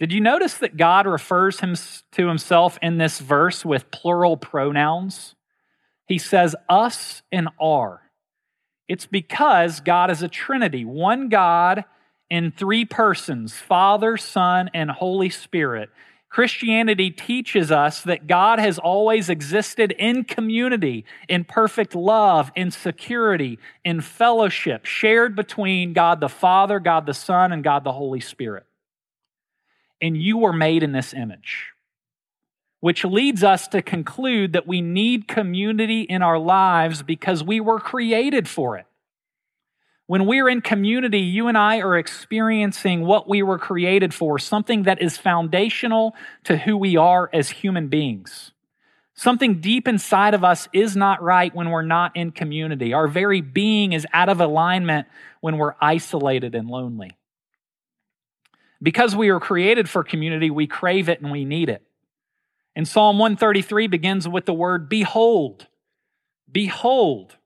Did 0.00 0.12
you 0.12 0.20
notice 0.20 0.54
that 0.54 0.76
God 0.76 1.06
refers 1.06 1.60
him 1.60 1.76
to 2.10 2.26
himself 2.26 2.76
in 2.82 2.98
this 2.98 3.20
verse 3.20 3.64
with 3.64 3.92
plural 3.92 4.36
pronouns? 4.36 5.36
He 6.08 6.18
says 6.18 6.56
us 6.68 7.22
and 7.30 7.50
our. 7.62 8.03
It's 8.88 9.06
because 9.06 9.80
God 9.80 10.10
is 10.10 10.22
a 10.22 10.28
Trinity, 10.28 10.84
one 10.84 11.28
God 11.28 11.84
in 12.30 12.52
three 12.52 12.84
persons 12.84 13.54
Father, 13.54 14.16
Son, 14.16 14.70
and 14.74 14.90
Holy 14.90 15.30
Spirit. 15.30 15.90
Christianity 16.28 17.12
teaches 17.12 17.70
us 17.70 18.02
that 18.02 18.26
God 18.26 18.58
has 18.58 18.76
always 18.76 19.28
existed 19.28 19.92
in 19.92 20.24
community, 20.24 21.04
in 21.28 21.44
perfect 21.44 21.94
love, 21.94 22.50
in 22.56 22.72
security, 22.72 23.60
in 23.84 24.00
fellowship, 24.00 24.84
shared 24.84 25.36
between 25.36 25.92
God 25.92 26.18
the 26.18 26.28
Father, 26.28 26.80
God 26.80 27.06
the 27.06 27.14
Son, 27.14 27.52
and 27.52 27.62
God 27.62 27.84
the 27.84 27.92
Holy 27.92 28.18
Spirit. 28.18 28.66
And 30.02 30.16
you 30.16 30.38
were 30.38 30.52
made 30.52 30.82
in 30.82 30.90
this 30.90 31.14
image, 31.14 31.73
which 32.84 33.02
leads 33.02 33.42
us 33.42 33.66
to 33.66 33.80
conclude 33.80 34.52
that 34.52 34.66
we 34.66 34.82
need 34.82 35.26
community 35.26 36.02
in 36.02 36.20
our 36.20 36.38
lives 36.38 37.02
because 37.02 37.42
we 37.42 37.58
were 37.58 37.80
created 37.80 38.46
for 38.46 38.76
it. 38.76 38.84
When 40.06 40.26
we're 40.26 40.50
in 40.50 40.60
community, 40.60 41.20
you 41.20 41.48
and 41.48 41.56
I 41.56 41.80
are 41.80 41.96
experiencing 41.96 43.06
what 43.06 43.26
we 43.26 43.42
were 43.42 43.58
created 43.58 44.12
for, 44.12 44.38
something 44.38 44.82
that 44.82 45.00
is 45.00 45.16
foundational 45.16 46.14
to 46.42 46.58
who 46.58 46.76
we 46.76 46.94
are 46.98 47.30
as 47.32 47.48
human 47.48 47.88
beings. 47.88 48.52
Something 49.14 49.62
deep 49.62 49.88
inside 49.88 50.34
of 50.34 50.44
us 50.44 50.68
is 50.74 50.94
not 50.94 51.22
right 51.22 51.54
when 51.54 51.70
we're 51.70 51.80
not 51.80 52.14
in 52.14 52.32
community. 52.32 52.92
Our 52.92 53.08
very 53.08 53.40
being 53.40 53.94
is 53.94 54.06
out 54.12 54.28
of 54.28 54.42
alignment 54.42 55.08
when 55.40 55.56
we're 55.56 55.74
isolated 55.80 56.54
and 56.54 56.68
lonely. 56.68 57.16
Because 58.82 59.16
we 59.16 59.30
are 59.30 59.40
created 59.40 59.88
for 59.88 60.04
community, 60.04 60.50
we 60.50 60.66
crave 60.66 61.08
it 61.08 61.22
and 61.22 61.32
we 61.32 61.46
need 61.46 61.70
it. 61.70 61.82
And 62.76 62.88
Psalm 62.88 63.18
133 63.18 63.86
begins 63.86 64.28
with 64.28 64.46
the 64.46 64.54
word 64.54 64.88
behold. 64.88 65.66
Behold. 66.50 67.36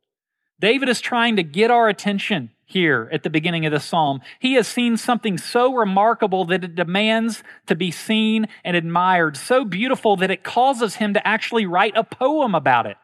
David 0.60 0.88
is 0.88 1.00
trying 1.00 1.36
to 1.36 1.42
get 1.42 1.70
our 1.70 1.88
attention 1.88 2.50
here 2.64 3.08
at 3.12 3.22
the 3.22 3.30
beginning 3.30 3.64
of 3.64 3.72
the 3.72 3.80
psalm. 3.80 4.20
He 4.40 4.54
has 4.54 4.68
seen 4.68 4.96
something 4.96 5.38
so 5.38 5.74
remarkable 5.74 6.44
that 6.46 6.64
it 6.64 6.74
demands 6.74 7.42
to 7.66 7.74
be 7.74 7.90
seen 7.90 8.46
and 8.64 8.76
admired, 8.76 9.36
so 9.36 9.64
beautiful 9.64 10.16
that 10.16 10.30
it 10.30 10.44
causes 10.44 10.96
him 10.96 11.14
to 11.14 11.26
actually 11.26 11.64
write 11.64 11.96
a 11.96 12.04
poem 12.04 12.54
about 12.54 12.86
it. 12.86 12.96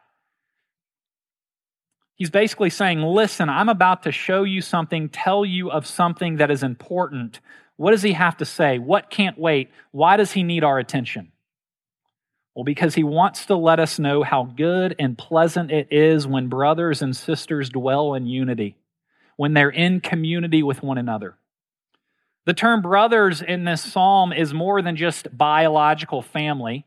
He's 2.17 2.31
basically 2.31 2.71
saying, 2.71 3.01
Listen, 3.01 3.49
I'm 3.49 3.69
about 3.69 4.03
to 4.05 4.13
show 4.13 4.45
you 4.45 4.61
something, 4.61 5.09
tell 5.09 5.45
you 5.45 5.71
of 5.71 5.87
something 5.87 6.37
that 6.37 6.51
is 6.51 6.63
important. 6.63 7.41
What 7.77 7.91
does 7.91 8.03
he 8.03 8.13
have 8.13 8.37
to 8.37 8.45
say? 8.45 8.79
What 8.79 9.11
can't 9.11 9.39
wait? 9.39 9.71
Why 9.91 10.17
does 10.17 10.33
he 10.33 10.43
need 10.43 10.63
our 10.63 10.79
attention? 10.79 11.33
Well, 12.55 12.65
because 12.65 12.95
he 12.95 13.03
wants 13.03 13.47
to 13.47 13.57
let 13.57 13.81
us 13.81 13.99
know 13.99 14.23
how 14.23 14.45
good 14.45 14.95
and 14.99 15.19
pleasant 15.19 15.73
it 15.73 15.89
is 15.91 16.27
when 16.27 16.49
brothers 16.49 17.03
and 17.03 17.17
sisters 17.17 17.69
dwell 17.69 18.15
in 18.15 18.27
unity, 18.27 18.77
when 19.37 19.55
they're 19.55 19.71
in 19.71 20.01
community 20.01 20.63
with 20.63 20.83
one 20.83 20.99
another. 20.99 21.37
The 22.47 22.55
term 22.55 22.81
brothers 22.83 23.43
in 23.43 23.65
this 23.65 23.83
psalm 23.83 24.33
is 24.33 24.55
more 24.55 24.83
than 24.83 24.97
just 24.97 25.37
biological 25.37 26.23
family. 26.23 26.85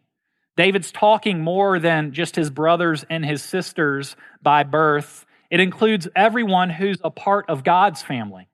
David's 0.55 0.91
talking 0.91 1.41
more 1.41 1.79
than 1.79 2.13
just 2.13 2.35
his 2.35 2.49
brothers 2.49 3.05
and 3.09 3.25
his 3.25 3.43
sisters 3.43 4.15
by 4.41 4.63
birth. 4.63 5.25
It 5.51 5.59
includes 5.59 6.07
everyone 6.15 6.69
who's 6.69 6.97
a 7.03 7.11
part 7.11 7.49
of 7.49 7.63
God's 7.63 8.01
family. 8.01 8.47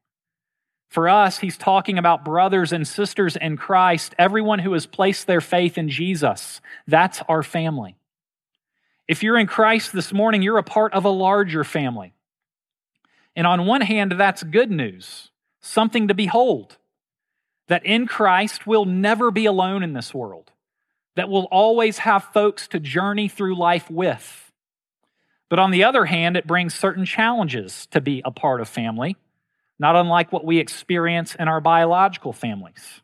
For 0.93 1.09
us, 1.09 1.39
he's 1.39 1.57
talking 1.57 1.97
about 1.97 2.23
brothers 2.23 2.71
and 2.71 2.87
sisters 2.87 3.35
in 3.35 3.57
Christ, 3.57 4.13
everyone 4.19 4.59
who 4.59 4.73
has 4.73 4.85
placed 4.85 5.25
their 5.25 5.41
faith 5.41 5.75
in 5.75 5.89
Jesus. 5.89 6.61
That's 6.85 7.19
our 7.27 7.41
family. 7.41 7.95
If 9.07 9.23
you're 9.23 9.39
in 9.39 9.47
Christ 9.47 9.91
this 9.91 10.13
morning, 10.13 10.43
you're 10.43 10.59
a 10.59 10.63
part 10.63 10.93
of 10.93 11.03
a 11.03 11.09
larger 11.09 11.63
family. 11.63 12.13
And 13.35 13.47
on 13.47 13.65
one 13.65 13.81
hand, 13.81 14.11
that's 14.11 14.43
good 14.43 14.69
news, 14.69 15.31
something 15.61 16.09
to 16.09 16.13
behold. 16.13 16.77
That 17.69 17.83
in 17.83 18.05
Christ, 18.05 18.67
we'll 18.67 18.85
never 18.85 19.31
be 19.31 19.47
alone 19.47 19.81
in 19.81 19.93
this 19.93 20.13
world, 20.13 20.51
that 21.15 21.27
we'll 21.27 21.45
always 21.45 21.97
have 21.97 22.25
folks 22.25 22.67
to 22.67 22.79
journey 22.79 23.27
through 23.27 23.57
life 23.57 23.89
with. 23.89 24.51
But 25.49 25.57
on 25.57 25.71
the 25.71 25.85
other 25.85 26.05
hand, 26.05 26.37
it 26.37 26.45
brings 26.45 26.75
certain 26.75 27.05
challenges 27.05 27.87
to 27.87 27.99
be 27.99 28.21
a 28.23 28.29
part 28.29 28.61
of 28.61 28.69
family 28.69 29.17
not 29.79 29.95
unlike 29.95 30.31
what 30.31 30.45
we 30.45 30.59
experience 30.59 31.35
in 31.35 31.47
our 31.47 31.61
biological 31.61 32.33
families. 32.33 33.01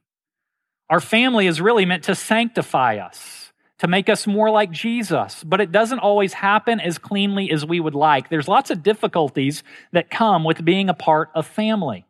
Our 0.89 0.99
family 0.99 1.47
is 1.47 1.62
really 1.62 1.86
meant 1.86 2.03
to 2.05 2.15
sanctify 2.15 2.97
us, 2.97 3.51
to 3.79 3.88
make 3.88 4.10
us 4.10 4.25
more 4.25 4.49
like 4.49 4.71
Jesus, 4.71 5.43
but 5.43 5.62
it 5.62 5.71
doesn't 5.71 5.99
always 5.99 6.34
happen 6.34 6.79
as 6.79 6.97
cleanly 6.97 7.51
as 7.51 7.65
we 7.65 7.79
would 7.79 7.95
like. 7.95 8.29
There's 8.29 8.47
lots 8.47 8.71
of 8.71 8.84
difficulties 8.84 9.63
that 9.91 10.10
come 10.10 10.43
with 10.43 10.65
being 10.65 10.89
a 10.89 10.93
part 10.93 11.29
of 11.36 11.45
family. 11.45 12.05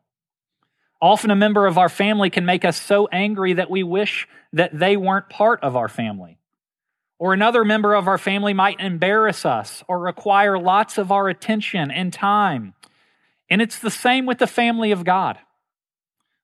Often, 1.01 1.31
a 1.31 1.35
member 1.35 1.65
of 1.65 1.77
our 1.77 1.89
family 1.89 2.29
can 2.29 2.45
make 2.45 2.65
us 2.65 2.79
so 2.79 3.07
angry 3.07 3.53
that 3.53 3.69
we 3.69 3.83
wish 3.83 4.27
that 4.51 4.77
they 4.77 4.97
weren't 4.97 5.29
part 5.29 5.61
of 5.63 5.75
our 5.75 5.87
family. 5.87 6.37
Or 7.19 7.33
another 7.33 7.65
member 7.65 7.93
of 7.95 8.07
our 8.07 8.17
family 8.17 8.53
might 8.53 8.79
embarrass 8.79 9.45
us 9.45 9.83
or 9.87 9.99
require 9.99 10.57
lots 10.57 10.97
of 10.97 11.11
our 11.11 11.27
attention 11.27 11.91
and 11.91 12.11
time. 12.13 12.73
And 13.49 13.61
it's 13.61 13.79
the 13.79 13.89
same 13.89 14.25
with 14.25 14.37
the 14.37 14.47
family 14.47 14.91
of 14.91 15.03
God. 15.03 15.37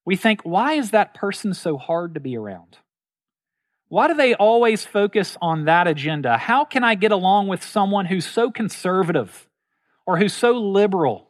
We 0.06 0.16
think, 0.16 0.42
why 0.42 0.74
is 0.74 0.92
that 0.92 1.14
person 1.14 1.54
so 1.54 1.78
hard 1.78 2.14
to 2.14 2.20
be 2.20 2.38
around? 2.38 2.78
Why 3.88 4.08
do 4.08 4.14
they 4.14 4.34
always 4.34 4.86
focus 4.86 5.38
on 5.42 5.66
that 5.66 5.88
agenda? 5.88 6.38
How 6.38 6.66
can 6.66 6.84
I 6.84 6.96
get 6.96 7.12
along 7.12 7.48
with 7.48 7.64
someone 7.64 8.06
who's 8.06 8.26
so 8.26 8.52
conservative 8.52 9.48
or 10.06 10.18
who's 10.18 10.34
so 10.34 10.54
liberal? 10.54 11.30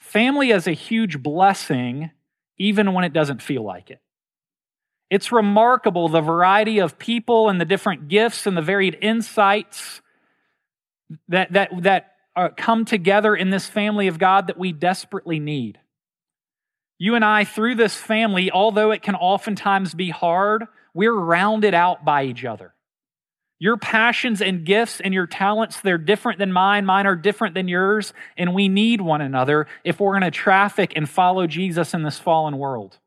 Family 0.00 0.50
is 0.50 0.66
a 0.66 0.72
huge 0.72 1.22
blessing, 1.22 2.10
even 2.58 2.92
when 2.92 3.04
it 3.04 3.12
doesn't 3.12 3.42
feel 3.42 3.62
like 3.62 3.90
it. 3.90 4.00
It's 5.08 5.32
remarkable 5.32 6.08
the 6.08 6.20
variety 6.20 6.78
of 6.78 6.98
people 6.98 7.48
and 7.48 7.60
the 7.60 7.64
different 7.64 8.08
gifts 8.08 8.46
and 8.46 8.56
the 8.56 8.62
varied 8.62 8.98
insights 9.00 10.00
that, 11.28 11.52
that, 11.52 11.70
that 11.82 12.14
Uh, 12.36 12.48
come 12.56 12.84
together 12.84 13.34
in 13.34 13.50
this 13.50 13.66
family 13.66 14.06
of 14.06 14.18
God 14.18 14.46
that 14.46 14.58
we 14.58 14.72
desperately 14.72 15.40
need. 15.40 15.78
You 16.98 17.14
and 17.14 17.24
I, 17.24 17.44
through 17.44 17.76
this 17.76 17.96
family, 17.96 18.50
although 18.50 18.90
it 18.90 19.02
can 19.02 19.14
oftentimes 19.14 19.94
be 19.94 20.10
hard, 20.10 20.66
we're 20.94 21.14
rounded 21.14 21.74
out 21.74 22.04
by 22.04 22.24
each 22.24 22.44
other. 22.44 22.74
Your 23.58 23.76
passions 23.76 24.40
and 24.40 24.64
gifts 24.64 25.00
and 25.00 25.12
your 25.12 25.26
talents, 25.26 25.80
they're 25.80 25.98
different 25.98 26.38
than 26.38 26.50
mine. 26.50 26.86
Mine 26.86 27.06
are 27.06 27.14
different 27.14 27.54
than 27.54 27.68
yours. 27.68 28.14
And 28.36 28.54
we 28.54 28.68
need 28.68 29.02
one 29.02 29.20
another 29.20 29.66
if 29.84 30.00
we're 30.00 30.12
going 30.12 30.22
to 30.22 30.30
traffic 30.30 30.94
and 30.96 31.08
follow 31.08 31.46
Jesus 31.46 31.92
in 31.92 32.02
this 32.02 32.18
fallen 32.18 32.56
world. 32.56 32.98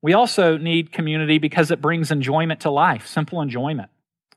We 0.00 0.14
also 0.14 0.56
need 0.56 0.92
community 0.92 1.38
because 1.38 1.70
it 1.70 1.80
brings 1.80 2.10
enjoyment 2.10 2.60
to 2.60 2.70
life, 2.70 3.06
simple 3.06 3.40
enjoyment. 3.40 3.90
I 4.32 4.36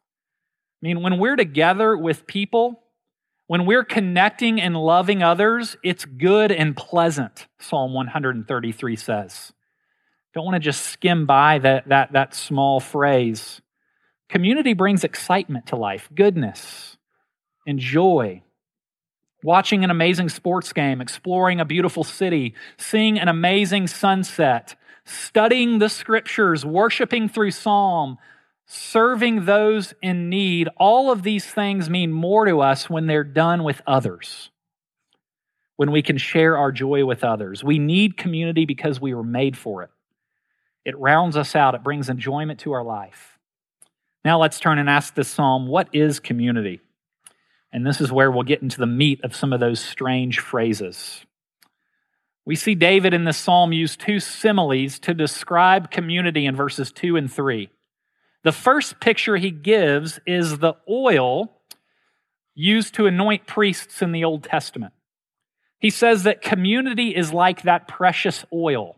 mean, 0.81 1.01
when 1.01 1.19
we're 1.19 1.37
together 1.37 1.97
with 1.97 2.27
people, 2.27 2.83
when 3.47 3.65
we're 3.65 3.83
connecting 3.83 4.59
and 4.59 4.75
loving 4.75 5.21
others, 5.21 5.77
it's 5.83 6.05
good 6.05 6.51
and 6.51 6.75
pleasant, 6.75 7.47
Psalm 7.59 7.93
133 7.93 8.95
says. 8.95 9.53
Don't 10.33 10.45
want 10.45 10.55
to 10.55 10.59
just 10.59 10.85
skim 10.85 11.25
by 11.25 11.59
that, 11.59 11.87
that, 11.89 12.13
that 12.13 12.35
small 12.35 12.79
phrase. 12.79 13.61
Community 14.29 14.73
brings 14.73 15.03
excitement 15.03 15.67
to 15.67 15.75
life, 15.75 16.09
goodness, 16.13 16.97
and 17.67 17.79
joy. 17.79 18.41
Watching 19.43 19.83
an 19.83 19.91
amazing 19.91 20.29
sports 20.29 20.73
game, 20.73 20.99
exploring 20.99 21.59
a 21.59 21.65
beautiful 21.65 22.03
city, 22.03 22.55
seeing 22.77 23.19
an 23.19 23.27
amazing 23.27 23.85
sunset, 23.85 24.75
studying 25.05 25.77
the 25.77 25.87
scriptures, 25.87 26.65
worshiping 26.65 27.29
through 27.29 27.51
psalm, 27.51 28.17
serving 28.65 29.45
those 29.45 29.93
in 30.01 30.29
need, 30.29 30.69
all 30.77 31.11
of 31.11 31.23
these 31.23 31.45
things 31.45 31.89
mean 31.89 32.11
more 32.11 32.45
to 32.45 32.61
us 32.61 32.89
when 32.89 33.07
they're 33.07 33.23
done 33.23 33.63
with 33.63 33.81
others, 33.85 34.49
when 35.75 35.91
we 35.91 36.01
can 36.01 36.17
share 36.17 36.57
our 36.57 36.71
joy 36.71 37.05
with 37.05 37.23
others. 37.23 37.63
We 37.63 37.79
need 37.79 38.17
community 38.17 38.65
because 38.65 38.99
we 38.99 39.13
were 39.13 39.23
made 39.23 39.57
for 39.57 39.83
it. 39.83 39.89
It 40.83 40.97
rounds 40.97 41.35
us 41.35 41.55
out, 41.55 41.75
it 41.75 41.83
brings 41.83 42.09
enjoyment 42.09 42.59
to 42.61 42.73
our 42.73 42.83
life. 42.83 43.37
Now 44.23 44.39
let's 44.39 44.59
turn 44.59 44.79
and 44.79 44.89
ask 44.89 45.13
this 45.13 45.27
psalm 45.27 45.67
what 45.67 45.89
is 45.93 46.19
community? 46.19 46.81
And 47.71 47.85
this 47.85 47.99
is 47.99 48.11
where 48.11 48.31
we'll 48.31 48.43
get 48.43 48.61
into 48.61 48.79
the 48.79 48.87
meat 48.87 49.23
of 49.23 49.35
some 49.35 49.51
of 49.51 49.59
those 49.59 49.79
strange 49.79 50.39
phrases. 50.39 51.25
We 52.45 52.55
see 52.55 52.75
David 52.75 53.13
in 53.13 53.25
this 53.25 53.37
psalm 53.37 53.73
use 53.73 53.97
two 53.97 54.19
similes 54.19 54.99
to 54.99 55.13
describe 55.13 55.91
community 55.91 56.45
in 56.45 56.55
verses 56.55 56.91
2 56.91 57.17
and 57.17 57.31
3. 57.31 57.69
The 58.45 58.51
first 58.51 58.99
picture 58.99 59.37
he 59.37 59.49
gives 59.49 60.19
is 60.27 60.59
the 60.59 60.75
oil 60.87 61.51
used 62.53 62.93
to 62.93 63.07
anoint 63.07 63.47
priests 63.47 64.03
in 64.03 64.11
the 64.11 64.23
Old 64.23 64.43
Testament. 64.43 64.93
He 65.79 65.89
says 65.89 66.21
that 66.23 66.43
community 66.43 67.15
is 67.15 67.33
like 67.33 67.63
that 67.63 67.87
precious 67.87 68.45
oil. 68.53 68.97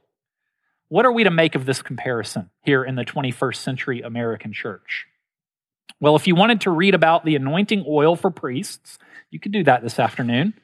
What 0.89 1.05
are 1.05 1.13
we 1.13 1.23
to 1.23 1.31
make 1.31 1.55
of 1.55 1.65
this 1.65 1.81
comparison 1.81 2.49
here 2.63 2.83
in 2.83 2.95
the 2.95 3.05
21st 3.05 3.55
century 3.55 4.01
American 4.01 4.51
church? 4.51 5.05
Well, 6.01 6.17
if 6.17 6.27
you 6.27 6.35
wanted 6.35 6.59
to 6.61 6.69
read 6.69 6.93
about 6.93 7.23
the 7.23 7.37
anointing 7.37 7.85
oil 7.87 8.17
for 8.17 8.29
priests, 8.29 8.99
you 9.31 9.39
could 9.39 9.53
do 9.53 9.63
that 9.63 9.81
this 9.81 9.97
afternoon. 9.97 10.55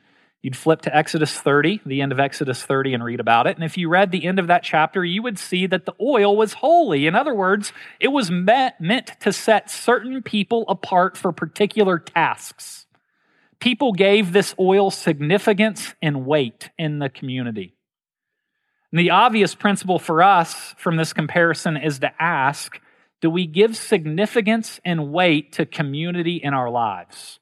You'd 0.44 0.58
flip 0.58 0.82
to 0.82 0.94
Exodus 0.94 1.40
30, 1.40 1.84
the 1.86 2.02
end 2.02 2.12
of 2.12 2.20
Exodus 2.20 2.62
30, 2.62 2.94
and 2.94 3.04
read 3.04 3.22
about 3.22 3.48
it. 3.48 3.56
And 3.56 3.64
if 3.64 3.78
you 3.78 3.88
read 3.88 4.12
the 4.12 4.26
end 4.26 4.40
of 4.40 4.48
that 4.48 4.62
chapter, 4.62 5.04
you 5.04 5.24
would 5.24 5.40
see 5.40 5.68
that 5.68 5.86
the 5.86 5.94
oil 6.02 6.36
was 6.36 6.52
holy. 6.52 7.08
In 7.08 7.16
other 7.16 7.34
words, 7.34 7.72
it 8.02 8.10
was 8.10 8.30
met, 8.30 8.80
meant 8.82 9.12
to 9.22 9.32
set 9.32 9.72
certain 9.72 10.22
people 10.22 10.66
apart 10.68 11.16
for 11.16 11.32
particular 11.32 11.98
tasks. 11.98 12.86
People 13.62 13.94
gave 13.94 14.34
this 14.34 14.54
oil 14.60 14.92
significance 14.92 15.96
and 16.02 16.26
weight 16.26 16.72
in 16.78 17.00
the 17.00 17.08
community. 17.08 17.74
And 18.92 19.00
the 19.00 19.12
obvious 19.12 19.56
principle 19.56 19.98
for 19.98 20.22
us 20.22 20.76
from 20.78 20.98
this 20.98 21.14
comparison 21.14 21.78
is 21.78 22.00
to 22.00 22.12
ask 22.22 22.82
do 23.22 23.30
we 23.30 23.48
give 23.48 23.78
significance 23.78 24.82
and 24.84 25.14
weight 25.14 25.54
to 25.54 25.66
community 25.66 26.36
in 26.36 26.54
our 26.54 26.70
lives? 26.70 27.40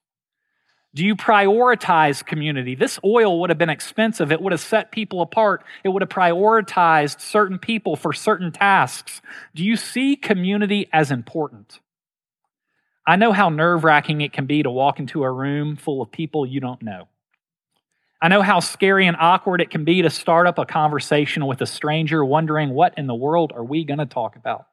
Do 0.93 1.06
you 1.06 1.15
prioritize 1.15 2.25
community? 2.25 2.75
This 2.75 2.99
oil 3.04 3.39
would 3.39 3.49
have 3.49 3.58
been 3.58 3.69
expensive. 3.69 4.32
It 4.32 4.41
would 4.41 4.51
have 4.51 4.60
set 4.60 4.91
people 4.91 5.21
apart. 5.21 5.63
It 5.86 5.89
would 5.89 6.01
have 6.01 6.10
prioritized 6.10 7.21
certain 7.21 7.58
people 7.58 7.95
for 7.95 8.12
certain 8.12 8.51
tasks. 8.51 9.21
Do 9.56 9.63
you 9.63 9.77
see 9.77 10.17
community 10.17 10.89
as 10.91 11.10
important? 11.10 11.80
I 13.08 13.15
know 13.15 13.32
how 13.32 13.49
nerve 13.49 13.86
wracking 13.86 14.21
it 14.21 14.34
can 14.34 14.45
be 14.45 14.63
to 14.63 14.69
walk 14.69 14.99
into 14.99 15.23
a 15.23 15.32
room 15.32 15.77
full 15.77 16.01
of 16.01 16.12
people 16.12 16.45
you 16.45 16.60
don't 16.60 16.82
know. 16.82 17.08
I 18.21 18.27
know 18.27 18.41
how 18.41 18.60
scary 18.60 19.08
and 19.08 19.17
awkward 19.19 19.62
it 19.62 19.71
can 19.71 19.84
be 19.84 20.04
to 20.04 20.10
start 20.10 20.45
up 20.45 20.60
a 20.60 20.65
conversation 20.65 21.47
with 21.47 21.62
a 21.62 21.65
stranger 21.65 22.23
wondering 22.23 22.69
what 22.69 22.95
in 22.97 23.08
the 23.08 23.15
world 23.15 23.51
are 23.56 23.63
we 23.63 23.84
going 23.84 23.97
to 23.97 24.06
talk 24.06 24.36
about. 24.36 24.67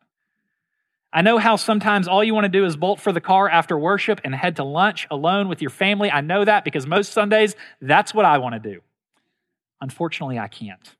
I 1.12 1.22
know 1.22 1.38
how 1.38 1.56
sometimes 1.56 2.06
all 2.06 2.22
you 2.22 2.34
want 2.34 2.44
to 2.44 2.50
do 2.50 2.66
is 2.66 2.76
bolt 2.76 3.00
for 3.00 3.12
the 3.12 3.20
car 3.20 3.48
after 3.48 3.78
worship 3.78 4.20
and 4.24 4.34
head 4.34 4.56
to 4.56 4.64
lunch 4.64 5.06
alone 5.10 5.48
with 5.48 5.62
your 5.62 5.70
family. 5.70 6.10
I 6.10 6.20
know 6.20 6.44
that 6.44 6.64
because 6.64 6.86
most 6.86 7.12
Sundays, 7.12 7.56
that's 7.80 8.12
what 8.12 8.26
I 8.26 8.38
want 8.38 8.62
to 8.62 8.74
do. 8.74 8.80
Unfortunately, 9.80 10.38
I 10.38 10.48
can't. 10.48 10.96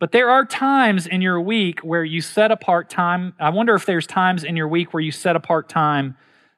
But 0.00 0.10
there 0.10 0.30
are 0.30 0.44
times 0.44 1.06
in 1.06 1.22
your 1.22 1.40
week 1.40 1.80
where 1.80 2.04
you 2.04 2.20
set 2.20 2.50
apart 2.50 2.90
time. 2.90 3.34
I 3.38 3.50
wonder 3.50 3.74
if 3.76 3.86
there's 3.86 4.06
times 4.06 4.42
in 4.42 4.56
your 4.56 4.68
week 4.68 4.92
where 4.92 5.00
you 5.02 5.12
set 5.12 5.36
apart 5.36 5.68
time 5.68 6.16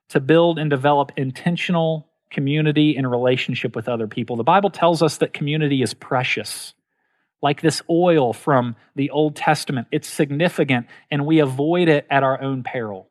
to 0.08 0.20
build 0.20 0.58
and 0.58 0.70
develop 0.70 1.12
intentional 1.16 2.08
community 2.30 2.96
and 2.96 3.08
relationship 3.10 3.76
with 3.76 3.88
other 3.88 4.06
people. 4.06 4.36
The 4.36 4.42
Bible 4.42 4.70
tells 4.70 5.02
us 5.02 5.18
that 5.18 5.32
community 5.32 5.82
is 5.82 5.92
precious 5.92 6.74
like 7.46 7.60
this 7.60 7.80
oil 7.88 8.32
from 8.32 8.74
the 8.96 9.10
Old 9.10 9.36
Testament. 9.36 9.86
It's 9.92 10.08
significant, 10.08 10.88
and 11.12 11.24
we 11.24 11.38
avoid 11.38 11.88
it 11.88 12.04
at 12.10 12.24
our 12.24 12.42
own 12.42 12.64
peril. 12.64 13.08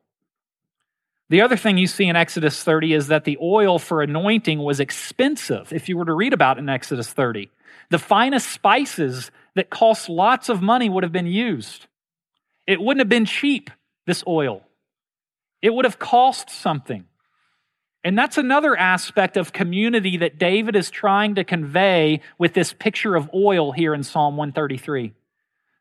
The 1.30 1.40
other 1.40 1.56
thing 1.56 1.78
you 1.78 1.86
see 1.86 2.04
in 2.04 2.16
Exodus 2.16 2.62
30 2.62 2.92
is 2.92 3.06
that 3.06 3.24
the 3.24 3.38
oil 3.40 3.78
for 3.78 4.02
anointing 4.02 4.58
was 4.58 4.78
expensive, 4.78 5.72
if 5.72 5.88
you 5.88 5.96
were 5.96 6.04
to 6.04 6.12
read 6.12 6.34
about 6.34 6.58
in 6.58 6.68
Exodus 6.68 7.10
30. 7.10 7.50
The 7.88 7.98
finest 7.98 8.50
spices 8.50 9.30
that 9.54 9.70
cost 9.70 10.10
lots 10.10 10.50
of 10.50 10.60
money 10.60 10.90
would 10.90 11.02
have 11.02 11.12
been 11.12 11.26
used. 11.26 11.86
It 12.66 12.78
wouldn't 12.78 13.00
have 13.00 13.08
been 13.08 13.24
cheap, 13.24 13.70
this 14.06 14.22
oil. 14.26 14.60
It 15.62 15.70
would 15.70 15.86
have 15.86 15.98
cost 15.98 16.50
something. 16.50 17.06
And 18.06 18.16
that's 18.16 18.38
another 18.38 18.76
aspect 18.76 19.36
of 19.36 19.52
community 19.52 20.18
that 20.18 20.38
David 20.38 20.76
is 20.76 20.92
trying 20.92 21.34
to 21.34 21.42
convey 21.42 22.20
with 22.38 22.54
this 22.54 22.72
picture 22.72 23.16
of 23.16 23.28
oil 23.34 23.72
here 23.72 23.92
in 23.94 24.04
Psalm 24.04 24.36
133. 24.36 25.12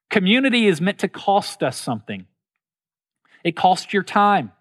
Community 0.09 0.65
is 0.65 0.81
meant 0.81 0.97
to 0.97 1.07
cost 1.07 1.61
us 1.61 1.77
something. 1.77 2.25
It 3.43 3.55
costs 3.55 3.93
your 3.93 4.01
time. 4.01 4.51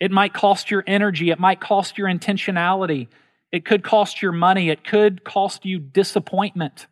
It 0.00 0.10
might 0.10 0.34
cost 0.34 0.72
your 0.72 0.82
energy. 0.84 1.30
It 1.30 1.38
might 1.38 1.60
cost 1.60 1.96
your 1.96 2.08
intentionality. 2.08 3.06
It 3.52 3.64
could 3.64 3.84
cost 3.84 4.20
your 4.20 4.32
money. 4.32 4.68
It 4.68 4.82
could 4.82 5.22
cost 5.22 5.64
you 5.64 5.78
disappointment. 5.78 6.88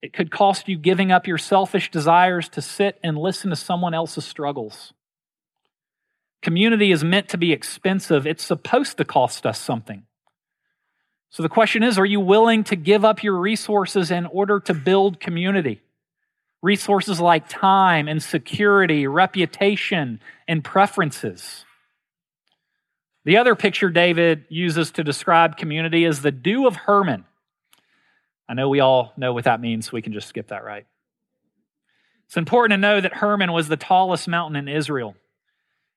It 0.00 0.14
could 0.14 0.30
cost 0.30 0.68
you 0.68 0.78
giving 0.78 1.12
up 1.12 1.26
your 1.26 1.36
selfish 1.36 1.90
desires 1.90 2.48
to 2.48 2.62
sit 2.62 2.98
and 3.04 3.18
listen 3.18 3.50
to 3.50 3.56
someone 3.56 3.92
else's 3.92 4.24
struggles. 4.24 4.94
Community 6.46 6.92
is 6.92 7.02
meant 7.02 7.30
to 7.30 7.38
be 7.38 7.52
expensive, 7.52 8.24
it's 8.24 8.44
supposed 8.44 8.98
to 8.98 9.04
cost 9.04 9.44
us 9.46 9.58
something. 9.58 10.04
So 11.28 11.42
the 11.42 11.48
question 11.48 11.82
is 11.82 11.98
are 11.98 12.06
you 12.06 12.20
willing 12.20 12.62
to 12.64 12.76
give 12.76 13.04
up 13.04 13.24
your 13.24 13.36
resources 13.36 14.12
in 14.12 14.26
order 14.26 14.60
to 14.60 14.72
build 14.72 15.18
community? 15.18 15.80
Resources 16.62 17.18
like 17.18 17.48
time 17.48 18.06
and 18.06 18.22
security, 18.22 19.08
reputation, 19.08 20.20
and 20.46 20.62
preferences. 20.62 21.64
The 23.24 23.38
other 23.38 23.56
picture 23.56 23.90
David 23.90 24.44
uses 24.48 24.92
to 24.92 25.02
describe 25.02 25.56
community 25.56 26.04
is 26.04 26.22
the 26.22 26.30
dew 26.30 26.68
of 26.68 26.76
Hermon. 26.76 27.24
I 28.48 28.54
know 28.54 28.68
we 28.68 28.78
all 28.78 29.12
know 29.16 29.32
what 29.32 29.46
that 29.46 29.60
means, 29.60 29.86
so 29.86 29.94
we 29.94 30.02
can 30.02 30.12
just 30.12 30.28
skip 30.28 30.46
that 30.50 30.62
right. 30.62 30.86
It's 32.26 32.36
important 32.36 32.74
to 32.74 32.80
know 32.80 33.00
that 33.00 33.14
Hermon 33.14 33.50
was 33.50 33.66
the 33.66 33.76
tallest 33.76 34.28
mountain 34.28 34.54
in 34.54 34.68
Israel. 34.68 35.16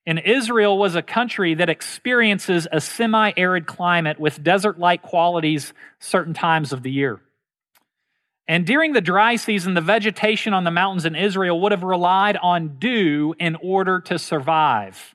And 0.10 0.18
Israel 0.18 0.76
was 0.76 0.96
a 0.96 1.04
country 1.04 1.54
that 1.54 1.70
experiences 1.70 2.68
a 2.72 2.82
semi 2.82 3.32
arid 3.38 3.68
climate 3.68 4.20
with 4.20 4.44
desert 4.44 4.80
like 4.80 5.04
qualities 5.04 5.72
certain 6.00 6.34
times 6.34 6.74
of 6.74 6.82
the 6.82 6.90
year. 6.90 7.22
And 8.48 8.66
during 8.66 8.94
the 8.94 9.02
dry 9.02 9.36
season, 9.36 9.76
the 9.76 9.82
vegetation 9.82 10.52
on 10.56 10.64
the 10.64 10.72
mountains 10.72 11.06
in 11.06 11.16
Israel 11.16 11.62
would 11.62 11.72
have 11.72 11.84
relied 11.84 12.38
on 12.38 12.80
dew 12.80 13.36
in 13.40 13.56
order 13.62 14.02
to 14.02 14.18
survive. 14.18 15.14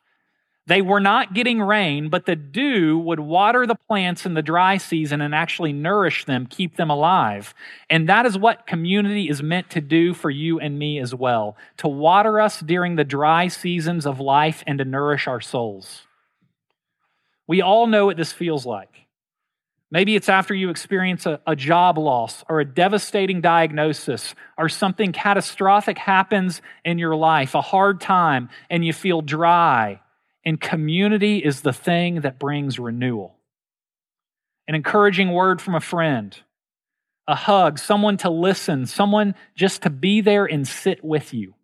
They 0.66 0.80
were 0.80 1.00
not 1.00 1.34
getting 1.34 1.60
rain, 1.60 2.08
but 2.08 2.24
the 2.24 2.36
dew 2.36 2.96
would 2.98 3.20
water 3.20 3.66
the 3.66 3.74
plants 3.74 4.24
in 4.24 4.32
the 4.32 4.42
dry 4.42 4.78
season 4.78 5.20
and 5.20 5.34
actually 5.34 5.74
nourish 5.74 6.24
them, 6.24 6.46
keep 6.46 6.76
them 6.76 6.88
alive. 6.88 7.54
And 7.90 8.08
that 8.08 8.24
is 8.24 8.38
what 8.38 8.66
community 8.66 9.28
is 9.28 9.42
meant 9.42 9.68
to 9.70 9.82
do 9.82 10.14
for 10.14 10.30
you 10.30 10.58
and 10.58 10.78
me 10.78 10.98
as 10.98 11.14
well 11.14 11.56
to 11.78 11.88
water 11.88 12.40
us 12.40 12.60
during 12.60 12.96
the 12.96 13.04
dry 13.04 13.48
seasons 13.48 14.06
of 14.06 14.20
life 14.20 14.64
and 14.66 14.78
to 14.78 14.86
nourish 14.86 15.26
our 15.26 15.40
souls. 15.40 16.06
We 17.46 17.60
all 17.60 17.86
know 17.86 18.06
what 18.06 18.16
this 18.16 18.32
feels 18.32 18.64
like. 18.64 18.88
Maybe 19.90 20.16
it's 20.16 20.30
after 20.30 20.54
you 20.54 20.70
experience 20.70 21.26
a, 21.26 21.40
a, 21.46 21.54
job 21.54 21.98
loss 21.98 22.42
or 22.48 22.58
a 22.58 22.64
devastating 22.64 23.42
diagnosis 23.42 24.34
or 24.56 24.68
something 24.68 25.12
catastrophic 25.12 25.98
happens 25.98 26.62
in 26.86 26.98
your 26.98 27.14
life, 27.14 27.54
a 27.54 27.60
hard 27.60 28.00
time, 28.00 28.48
and 28.70 28.84
you 28.84 28.92
feel 28.94 29.20
dry 29.20 30.00
and 30.44 30.60
community 30.60 31.38
is 31.38 31.62
the 31.62 31.72
thing 31.72 32.20
that 32.20 32.38
brings 32.38 32.78
renewal. 32.78 33.36
An 34.68 34.74
encouraging 34.74 35.32
word 35.32 35.60
from 35.60 35.74
a 35.74 35.80
friend, 35.80 36.36
a 37.26 37.34
hug, 37.34 37.78
someone 37.78 38.16
to 38.18 38.30
listen, 38.30 38.86
someone 38.86 39.34
just 39.54 39.82
to 39.82 39.90
be 39.90 40.20
there 40.20 40.44
and 40.44 40.66
sit 40.66 41.02
with 41.02 41.32
you. 41.32 41.54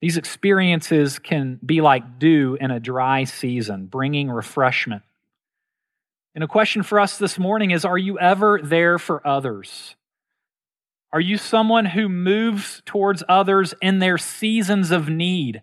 These 0.00 0.16
experiences 0.16 1.18
can 1.18 1.60
be 1.64 1.80
like 1.80 2.18
dew 2.18 2.56
in 2.60 2.70
a 2.70 2.80
dry 2.80 3.24
season, 3.24 3.86
bringing 3.86 4.30
refreshment. 4.30 5.02
And 6.34 6.42
a 6.42 6.48
question 6.48 6.82
for 6.82 6.98
us 6.98 7.18
this 7.18 7.38
morning 7.38 7.70
is 7.70 7.84
Are 7.84 7.98
you 7.98 8.18
ever 8.18 8.60
there 8.62 8.98
for 8.98 9.26
others? 9.26 9.94
Are 11.12 11.20
you 11.20 11.36
someone 11.36 11.84
who 11.84 12.08
moves 12.08 12.82
towards 12.86 13.22
others 13.28 13.74
in 13.82 13.98
their 13.98 14.16
seasons 14.16 14.90
of 14.90 15.08
need? 15.10 15.62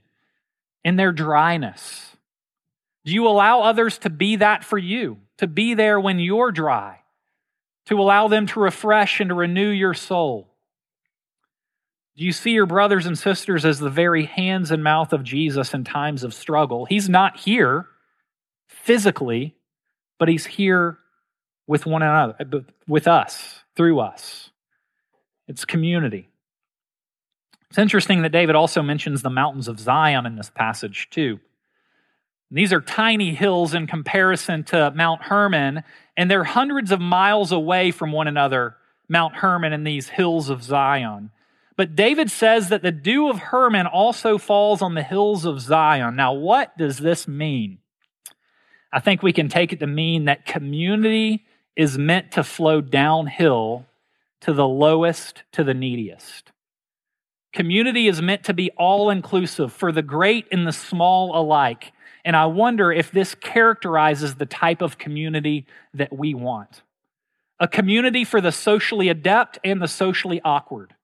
In 0.83 0.95
their 0.95 1.11
dryness? 1.11 2.15
Do 3.05 3.13
you 3.13 3.27
allow 3.27 3.61
others 3.61 3.97
to 3.99 4.09
be 4.09 4.37
that 4.37 4.63
for 4.63 4.77
you, 4.77 5.17
to 5.37 5.47
be 5.47 5.73
there 5.73 5.99
when 5.99 6.19
you're 6.19 6.51
dry, 6.51 6.99
to 7.85 7.99
allow 7.99 8.27
them 8.27 8.45
to 8.47 8.59
refresh 8.59 9.19
and 9.19 9.29
to 9.29 9.35
renew 9.35 9.69
your 9.69 9.93
soul? 9.93 10.47
Do 12.17 12.25
you 12.25 12.33
see 12.33 12.51
your 12.51 12.65
brothers 12.65 13.05
and 13.05 13.17
sisters 13.17 13.63
as 13.63 13.79
the 13.79 13.89
very 13.89 14.25
hands 14.25 14.71
and 14.71 14.83
mouth 14.83 15.13
of 15.13 15.23
Jesus 15.23 15.73
in 15.73 15.85
times 15.85 16.23
of 16.23 16.33
struggle? 16.33 16.85
He's 16.85 17.07
not 17.07 17.37
here 17.37 17.87
physically, 18.67 19.55
but 20.17 20.27
he's 20.27 20.45
here 20.45 20.99
with 21.65 21.85
one 21.85 22.01
another, 22.01 22.35
with 22.87 23.07
us, 23.07 23.63
through 23.75 23.99
us. 23.99 24.49
It's 25.47 25.63
community. 25.63 26.27
It's 27.69 27.77
interesting 27.77 28.23
that 28.23 28.31
David 28.31 28.55
also 28.55 28.81
mentions 28.81 29.21
the 29.21 29.29
mountains 29.29 29.67
of 29.67 29.79
Zion 29.79 30.25
in 30.25 30.35
this 30.35 30.49
passage, 30.49 31.07
too. 31.11 31.39
These 32.51 32.73
are 32.73 32.81
tiny 32.81 33.35
hills 33.35 33.75
in 33.75 33.85
comparison 33.85 34.63
to 34.65 34.91
Mount 34.95 35.21
Hermon, 35.21 35.83
and 36.17 36.31
they're 36.31 36.43
hundreds 36.43 36.91
of 36.91 36.99
miles 36.99 37.51
away 37.51 37.91
from 37.91 38.11
one 38.11 38.27
another, 38.27 38.75
Mount 39.07 39.35
Hermon 39.35 39.71
and 39.71 39.85
these 39.85 40.09
hills 40.09 40.49
of 40.49 40.63
Zion. 40.63 41.29
But 41.77 41.95
David 41.95 42.31
says 42.31 42.69
that 42.69 42.81
the 42.81 42.91
dew 42.91 43.29
of 43.29 43.37
Hermon 43.37 43.85
also 43.85 44.39
falls 44.39 44.81
on 44.81 44.95
the 44.95 45.03
hills 45.03 45.45
of 45.45 45.61
Zion. 45.61 46.15
Now, 46.15 46.33
what 46.33 46.75
does 46.75 46.97
this 46.97 47.27
mean? 47.27 47.77
I 48.91 48.99
think 48.99 49.21
we 49.21 49.31
can 49.31 49.47
take 49.47 49.71
it 49.71 49.79
to 49.79 49.87
mean 49.87 50.25
that 50.25 50.47
community 50.47 51.45
is 51.75 51.99
meant 51.99 52.31
to 52.31 52.43
flow 52.43 52.81
downhill 52.81 53.85
to 54.41 54.53
the 54.53 54.67
lowest, 54.67 55.43
to 55.51 55.63
the 55.63 55.75
neediest. 55.75 56.51
Community 57.53 58.07
is 58.07 58.21
meant 58.21 58.43
to 58.43 58.53
be 58.53 58.69
all 58.77 59.09
inclusive 59.09 59.73
for 59.73 59.91
the 59.91 60.01
great 60.01 60.45
and 60.51 60.67
the 60.67 60.71
small 60.71 61.35
alike. 61.39 61.91
And 62.23 62.35
I 62.35 62.45
wonder 62.45 62.91
if 62.91 63.11
this 63.11 63.33
characterizes 63.33 64.35
the 64.35 64.45
type 64.45 64.81
of 64.81 64.97
community 64.97 65.65
that 65.93 66.15
we 66.15 66.33
want 66.33 66.83
a 67.61 67.67
community 67.67 68.23
for 68.23 68.39
the 68.39 68.53
socially 68.53 69.09
adept 69.09 69.59
and 69.65 69.81
the 69.81 69.87
socially 69.87 70.39
awkward, 70.45 70.95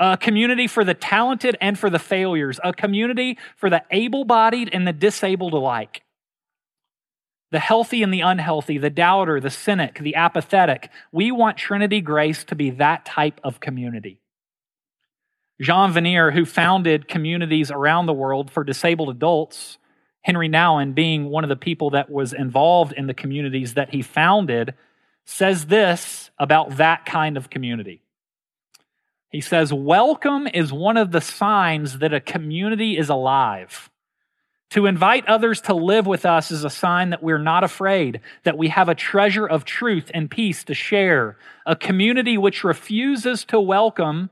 a 0.00 0.16
community 0.16 0.66
for 0.66 0.84
the 0.84 0.94
talented 0.94 1.54
and 1.60 1.78
for 1.78 1.90
the 1.90 1.98
failures, 1.98 2.58
a 2.64 2.72
community 2.72 3.36
for 3.56 3.68
the 3.68 3.82
able 3.90 4.24
bodied 4.24 4.70
and 4.72 4.86
the 4.88 4.92
disabled 4.92 5.52
alike 5.52 6.02
the 7.52 7.60
healthy 7.60 8.02
and 8.02 8.12
the 8.12 8.20
unhealthy, 8.20 8.76
the 8.76 8.90
doubter, 8.90 9.40
the 9.40 9.50
cynic, 9.50 9.98
the 10.00 10.14
apathetic. 10.14 10.90
We 11.12 11.30
want 11.30 11.56
Trinity 11.56 12.00
Grace 12.00 12.44
to 12.44 12.54
be 12.54 12.70
that 12.70 13.04
type 13.04 13.40
of 13.44 13.60
community. 13.60 14.20
Jean 15.60 15.92
Vanier, 15.92 16.32
who 16.32 16.44
founded 16.44 17.08
communities 17.08 17.70
around 17.70 18.06
the 18.06 18.12
world 18.12 18.50
for 18.50 18.62
disabled 18.62 19.08
adults, 19.08 19.78
Henri 20.22 20.48
Nouwen 20.48 20.94
being 20.94 21.30
one 21.30 21.44
of 21.44 21.48
the 21.48 21.56
people 21.56 21.90
that 21.90 22.10
was 22.10 22.32
involved 22.32 22.92
in 22.92 23.06
the 23.06 23.14
communities 23.14 23.74
that 23.74 23.90
he 23.90 24.02
founded, 24.02 24.74
says 25.24 25.66
this 25.66 26.30
about 26.38 26.76
that 26.76 27.06
kind 27.06 27.36
of 27.36 27.48
community. 27.48 28.02
He 29.30 29.40
says, 29.40 29.72
Welcome 29.72 30.46
is 30.46 30.72
one 30.72 30.96
of 30.96 31.12
the 31.12 31.20
signs 31.20 31.98
that 31.98 32.12
a 32.12 32.20
community 32.20 32.98
is 32.98 33.08
alive. 33.08 33.90
To 34.70 34.86
invite 34.86 35.26
others 35.26 35.60
to 35.62 35.74
live 35.74 36.06
with 36.06 36.26
us 36.26 36.50
is 36.50 36.64
a 36.64 36.70
sign 36.70 37.10
that 37.10 37.22
we're 37.22 37.38
not 37.38 37.62
afraid, 37.62 38.20
that 38.42 38.58
we 38.58 38.68
have 38.68 38.88
a 38.88 38.94
treasure 38.94 39.46
of 39.46 39.64
truth 39.64 40.10
and 40.12 40.30
peace 40.30 40.64
to 40.64 40.74
share. 40.74 41.38
A 41.66 41.76
community 41.76 42.36
which 42.36 42.64
refuses 42.64 43.44
to 43.46 43.60
welcome, 43.60 44.28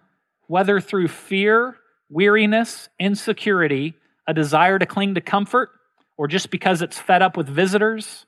whether 0.47 0.81
through 0.81 1.09
fear, 1.09 1.77
weariness, 2.09 2.89
insecurity, 2.99 3.95
a 4.27 4.35
desire 4.35 4.79
to 4.79 4.87
cling 4.87 5.15
to 5.15 5.21
comfort, 5.21 5.71
or 6.17 6.29
just 6.29 6.51
because 6.51 6.83
it's 6.83 6.99
fed 6.99 7.23
up 7.23 7.37
with 7.37 7.49
visitors, 7.49 8.27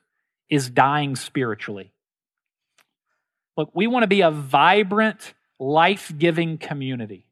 is 0.49 0.69
dying 0.69 1.15
spiritually. 1.15 1.91
Look, 3.55 3.71
we 3.73 3.87
want 3.87 4.03
to 4.03 4.07
be 4.07 4.21
a 4.21 4.31
vibrant, 4.31 5.33
life 5.59 6.13
giving 6.17 6.57
community. 6.57 7.25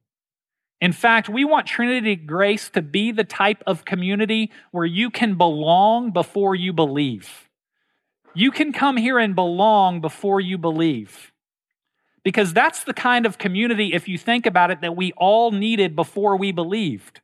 In 0.82 0.92
fact, 0.92 1.30
we 1.30 1.46
want 1.46 1.68
Trinity 1.68 2.16
Grace 2.16 2.70
to 2.72 2.82
be 2.82 3.12
the 3.12 3.24
type 3.24 3.64
of 3.66 3.86
community 3.86 4.52
where 4.72 4.86
you 4.86 5.10
can 5.10 5.36
belong 5.36 6.12
before 6.12 6.56
you 6.56 6.74
believe. 6.74 7.50
You 8.34 8.52
can 8.52 8.74
come 8.74 8.98
here 8.98 9.18
and 9.18 9.36
belong 9.36 10.02
before 10.02 10.42
you 10.42 10.58
believe. 10.58 11.32
Because 12.26 12.52
that's 12.52 12.84
the 12.84 12.94
kind 12.94 13.26
of 13.26 13.38
community, 13.38 13.94
if 13.94 14.10
you 14.10 14.18
think 14.18 14.46
about 14.46 14.72
it, 14.72 14.82
that 14.82 14.98
we 14.98 15.14
all 15.14 15.52
needed 15.52 15.96
before 15.96 16.36
we 16.36 16.52
believed. 16.52 17.22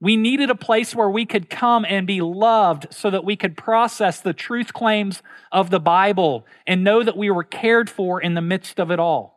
We 0.00 0.16
needed 0.16 0.48
a 0.48 0.54
place 0.54 0.94
where 0.94 1.10
we 1.10 1.26
could 1.26 1.50
come 1.50 1.84
and 1.86 2.06
be 2.06 2.22
loved 2.22 2.86
so 2.90 3.10
that 3.10 3.24
we 3.24 3.36
could 3.36 3.58
process 3.58 4.20
the 4.20 4.32
truth 4.32 4.72
claims 4.72 5.22
of 5.52 5.68
the 5.68 5.80
Bible 5.80 6.46
and 6.66 6.82
know 6.82 7.02
that 7.02 7.16
we 7.18 7.30
were 7.30 7.44
cared 7.44 7.90
for 7.90 8.18
in 8.22 8.32
the 8.32 8.40
midst 8.40 8.80
of 8.80 8.90
it 8.90 8.98
all 8.98 9.34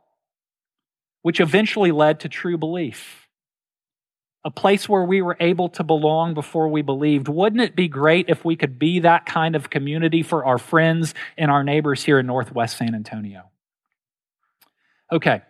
which 1.28 1.42
eventually 1.42 1.92
led 1.92 2.22
to 2.22 2.30
true 2.30 2.58
belief. 2.58 3.28
A 4.46 4.50
place 4.50 4.88
where 4.88 5.04
we 5.04 5.22
were 5.22 5.36
able 5.42 5.68
to 5.72 5.84
belong 5.84 6.34
before 6.34 6.70
we 6.70 6.82
believed. 6.82 7.28
Wouldn't 7.28 7.62
it 7.62 7.76
be 7.76 7.90
great 7.90 8.30
if 8.30 8.46
we 8.46 8.56
could 8.56 8.80
be 8.80 9.00
that 9.00 9.26
kind 9.26 9.54
of 9.54 9.70
community 9.70 10.24
for 10.24 10.46
our 10.46 10.58
friends 10.58 11.14
and 11.38 11.52
our 11.52 11.66
neighbors 11.66 12.06
here 12.06 12.18
in 12.18 12.28
Northwest 12.28 12.78
San 12.78 12.96
Antonio? 12.96 13.50
Okay, 15.12 15.42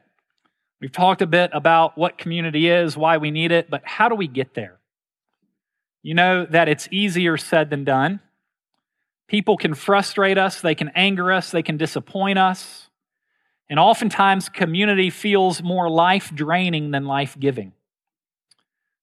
we've 0.79 0.91
talked 0.91 1.21
a 1.21 1.27
bit 1.27 1.49
about 1.53 1.97
what 1.97 2.17
community 2.17 2.69
is, 2.69 2.95
why 2.95 3.17
we 3.17 3.31
need 3.31 3.51
it, 3.51 3.69
but 3.69 3.81
how 3.83 4.07
do 4.07 4.15
we 4.15 4.27
get 4.27 4.53
there? 4.53 4.79
You 6.03 6.13
know 6.13 6.45
that 6.45 6.69
it's 6.69 6.87
easier 6.91 7.37
said 7.37 7.69
than 7.71 7.83
done. 7.83 8.19
People 9.27 9.57
can 9.57 9.73
frustrate 9.73 10.37
us, 10.37 10.61
they 10.61 10.75
can 10.75 10.89
anger 10.95 11.31
us, 11.31 11.49
they 11.51 11.63
can 11.63 11.75
disappoint 11.77 12.37
us. 12.37 12.89
And 13.69 13.79
oftentimes, 13.79 14.47
community 14.47 15.09
feels 15.09 15.61
more 15.61 15.89
life 15.89 16.31
draining 16.33 16.91
than 16.91 17.05
life 17.05 17.35
giving. 17.37 17.73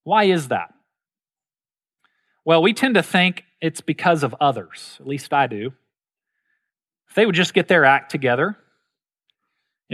Why 0.04 0.24
is 0.24 0.48
that? 0.48 0.72
Well, 2.44 2.62
we 2.62 2.72
tend 2.72 2.94
to 2.94 3.02
think 3.02 3.44
it's 3.60 3.80
because 3.80 4.22
of 4.22 4.34
others, 4.40 4.98
at 5.00 5.06
least 5.06 5.32
I 5.32 5.48
do. 5.48 5.72
If 7.08 7.14
they 7.14 7.26
would 7.26 7.34
just 7.34 7.54
get 7.54 7.68
their 7.68 7.84
act 7.84 8.10
together, 8.10 8.56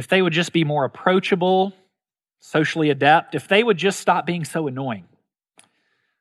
if 0.01 0.09
they 0.09 0.23
would 0.23 0.33
just 0.33 0.55
be 0.55 0.65
more 0.65 0.87
approachable, 0.87 1.75
socially 2.39 2.89
adept, 2.89 3.35
if 3.35 3.47
they 3.49 3.63
would 3.63 3.77
just 3.77 4.01
stop 4.01 4.25
being 4.25 4.47
so 4.47 4.67
annoying. 4.67 5.05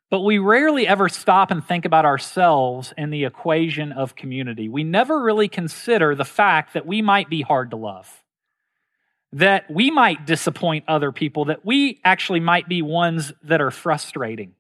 But 0.10 0.20
we 0.20 0.38
rarely 0.38 0.86
ever 0.86 1.08
stop 1.08 1.50
and 1.50 1.66
think 1.66 1.86
about 1.86 2.04
ourselves 2.04 2.94
in 2.98 3.10
the 3.10 3.24
equation 3.24 3.94
of 3.94 4.18
community. 4.18 4.68
We 4.68 4.84
never 4.84 5.24
really 5.24 5.48
consider 5.48 6.14
the 6.14 6.26
fact 6.26 6.74
that 6.74 6.86
we 6.86 7.02
might 7.02 7.30
be 7.30 7.42
hard 7.42 7.70
to 7.72 7.78
love 7.78 8.14
that 9.32 9.70
we 9.70 9.92
might 9.92 10.26
disappoint 10.26 10.86
other 10.88 11.12
people, 11.12 11.46
that 11.46 11.64
we 11.64 12.02
actually 12.04 12.40
might 12.40 12.68
be 12.68 12.82
ones 12.82 13.32
that 13.44 13.62
are 13.62 13.72
frustrating. 13.72 14.56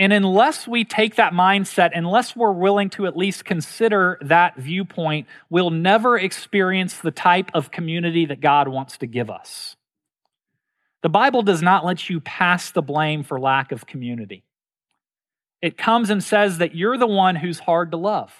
And 0.00 0.14
unless 0.14 0.66
we 0.66 0.84
take 0.84 1.16
that 1.16 1.34
mindset, 1.34 1.90
unless 1.94 2.34
we're 2.34 2.52
willing 2.52 2.88
to 2.90 3.06
at 3.06 3.18
least 3.18 3.44
consider 3.44 4.16
that 4.22 4.56
viewpoint, 4.56 5.26
we'll 5.50 5.68
never 5.68 6.16
experience 6.16 6.96
the 6.96 7.10
type 7.10 7.50
of 7.52 7.70
community 7.70 8.24
that 8.24 8.40
God 8.40 8.66
wants 8.66 8.96
to 8.98 9.06
give 9.06 9.28
us. 9.28 9.76
The 11.02 11.10
Bible 11.10 11.42
does 11.42 11.60
not 11.60 11.84
let 11.84 12.08
you 12.08 12.18
pass 12.18 12.70
the 12.70 12.80
blame 12.80 13.22
for 13.22 13.38
lack 13.38 13.72
of 13.72 13.84
community. 13.84 14.42
It 15.60 15.76
comes 15.76 16.08
and 16.08 16.24
says 16.24 16.56
that 16.58 16.74
you're 16.74 16.96
the 16.96 17.06
one 17.06 17.36
who's 17.36 17.58
hard 17.58 17.90
to 17.90 17.98
love. 17.98 18.32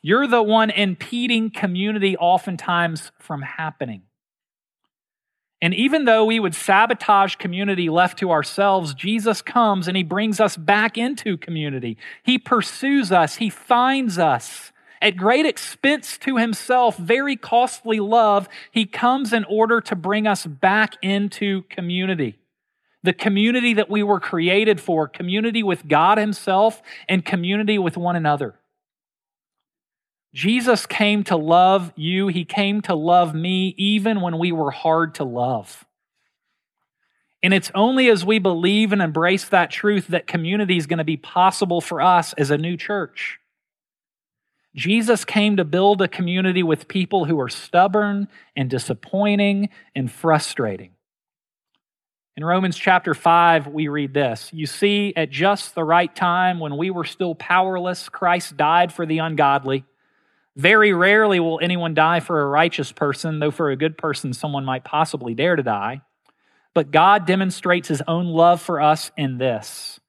You're 0.00 0.26
the 0.26 0.42
one 0.42 0.70
impeding 0.70 1.50
community 1.50 2.16
oftentimes 2.16 3.12
from 3.18 3.42
happening. 3.42 4.04
And 5.62 5.74
even 5.74 6.06
though 6.06 6.24
we 6.24 6.40
would 6.40 6.54
sabotage 6.54 7.36
community 7.36 7.90
left 7.90 8.18
to 8.20 8.30
ourselves, 8.30 8.94
Jesus 8.94 9.42
comes 9.42 9.88
and 9.88 9.96
he 9.96 10.02
brings 10.02 10.40
us 10.40 10.56
back 10.56 10.96
into 10.96 11.36
community. 11.36 11.98
He 12.22 12.38
pursues 12.38 13.12
us, 13.12 13.36
he 13.36 13.50
finds 13.50 14.18
us. 14.18 14.72
At 15.02 15.16
great 15.16 15.46
expense 15.46 16.18
to 16.18 16.36
himself, 16.36 16.96
very 16.96 17.36
costly 17.36 18.00
love, 18.00 18.48
he 18.70 18.84
comes 18.84 19.32
in 19.32 19.44
order 19.44 19.80
to 19.82 19.96
bring 19.96 20.26
us 20.26 20.44
back 20.44 20.94
into 21.02 21.62
community. 21.70 22.38
The 23.02 23.14
community 23.14 23.72
that 23.74 23.88
we 23.88 24.02
were 24.02 24.20
created 24.20 24.78
for, 24.78 25.08
community 25.08 25.62
with 25.62 25.88
God 25.88 26.18
himself 26.18 26.82
and 27.08 27.24
community 27.24 27.78
with 27.78 27.96
one 27.96 28.14
another. 28.14 28.56
Jesus 30.32 30.86
came 30.86 31.24
to 31.24 31.36
love 31.36 31.92
you. 31.96 32.28
He 32.28 32.44
came 32.44 32.82
to 32.82 32.94
love 32.94 33.34
me 33.34 33.74
even 33.76 34.20
when 34.20 34.38
we 34.38 34.52
were 34.52 34.70
hard 34.70 35.16
to 35.16 35.24
love. 35.24 35.84
And 37.42 37.54
it's 37.54 37.70
only 37.74 38.08
as 38.08 38.24
we 38.24 38.38
believe 38.38 38.92
and 38.92 39.00
embrace 39.00 39.48
that 39.48 39.70
truth 39.70 40.08
that 40.08 40.26
community 40.26 40.76
is 40.76 40.86
going 40.86 40.98
to 40.98 41.04
be 41.04 41.16
possible 41.16 41.80
for 41.80 42.00
us 42.00 42.32
as 42.34 42.50
a 42.50 42.58
new 42.58 42.76
church. 42.76 43.38
Jesus 44.76 45.24
came 45.24 45.56
to 45.56 45.64
build 45.64 46.00
a 46.00 46.06
community 46.06 46.62
with 46.62 46.86
people 46.86 47.24
who 47.24 47.40
are 47.40 47.48
stubborn 47.48 48.28
and 48.54 48.70
disappointing 48.70 49.70
and 49.96 50.12
frustrating. 50.12 50.92
In 52.36 52.44
Romans 52.44 52.76
chapter 52.76 53.12
5, 53.12 53.66
we 53.66 53.88
read 53.88 54.14
this 54.14 54.50
You 54.52 54.66
see, 54.66 55.12
at 55.16 55.30
just 55.30 55.74
the 55.74 55.82
right 55.82 56.14
time, 56.14 56.60
when 56.60 56.76
we 56.76 56.90
were 56.90 57.04
still 57.04 57.34
powerless, 57.34 58.08
Christ 58.08 58.56
died 58.56 58.92
for 58.92 59.04
the 59.04 59.18
ungodly. 59.18 59.84
Very 60.56 60.92
rarely 60.92 61.40
will 61.40 61.60
anyone 61.62 61.94
die 61.94 62.20
for 62.20 62.40
a 62.40 62.46
righteous 62.46 62.92
person, 62.92 63.38
though 63.38 63.50
for 63.50 63.70
a 63.70 63.76
good 63.76 63.96
person, 63.96 64.32
someone 64.32 64.64
might 64.64 64.84
possibly 64.84 65.34
dare 65.34 65.56
to 65.56 65.62
die. 65.62 66.02
But 66.74 66.90
God 66.90 67.26
demonstrates 67.26 67.88
his 67.88 68.02
own 68.06 68.26
love 68.26 68.60
for 68.60 68.80
us 68.80 69.10
in 69.16 69.38
this. 69.38 70.00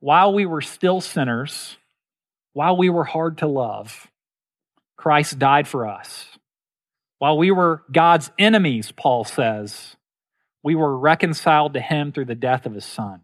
While 0.00 0.32
we 0.32 0.46
were 0.46 0.60
still 0.60 1.00
sinners, 1.00 1.76
while 2.52 2.76
we 2.76 2.90
were 2.90 3.04
hard 3.04 3.38
to 3.38 3.46
love, 3.46 4.08
Christ 4.96 5.38
died 5.38 5.66
for 5.66 5.86
us. 5.86 6.26
While 7.18 7.36
we 7.38 7.50
were 7.50 7.82
God's 7.90 8.30
enemies, 8.38 8.92
Paul 8.92 9.24
says, 9.24 9.96
we 10.62 10.74
were 10.74 10.96
reconciled 10.96 11.74
to 11.74 11.80
him 11.80 12.12
through 12.12 12.26
the 12.26 12.34
death 12.34 12.66
of 12.66 12.74
his 12.74 12.84
son. 12.84 13.20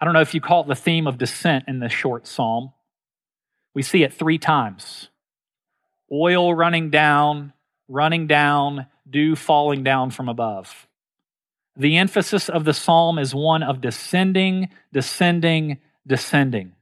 I 0.00 0.04
don't 0.04 0.14
know 0.14 0.20
if 0.20 0.34
you 0.34 0.40
call 0.40 0.62
it 0.62 0.68
the 0.68 0.74
theme 0.74 1.06
of 1.06 1.18
descent 1.18 1.64
in 1.68 1.80
this 1.80 1.92
short 1.92 2.26
psalm. 2.26 2.72
We 3.74 3.82
see 3.82 4.02
it 4.02 4.14
three 4.14 4.38
times 4.38 5.08
oil 6.12 6.54
running 6.54 6.90
down, 6.90 7.52
running 7.88 8.26
down, 8.26 8.86
dew 9.08 9.34
falling 9.34 9.82
down 9.82 10.10
from 10.10 10.28
above. 10.28 10.86
The 11.76 11.96
emphasis 11.96 12.48
of 12.48 12.64
the 12.64 12.74
psalm 12.74 13.18
is 13.18 13.34
one 13.34 13.64
of 13.64 13.80
descending, 13.80 14.68
descending, 14.92 15.78
descending. 16.06 16.72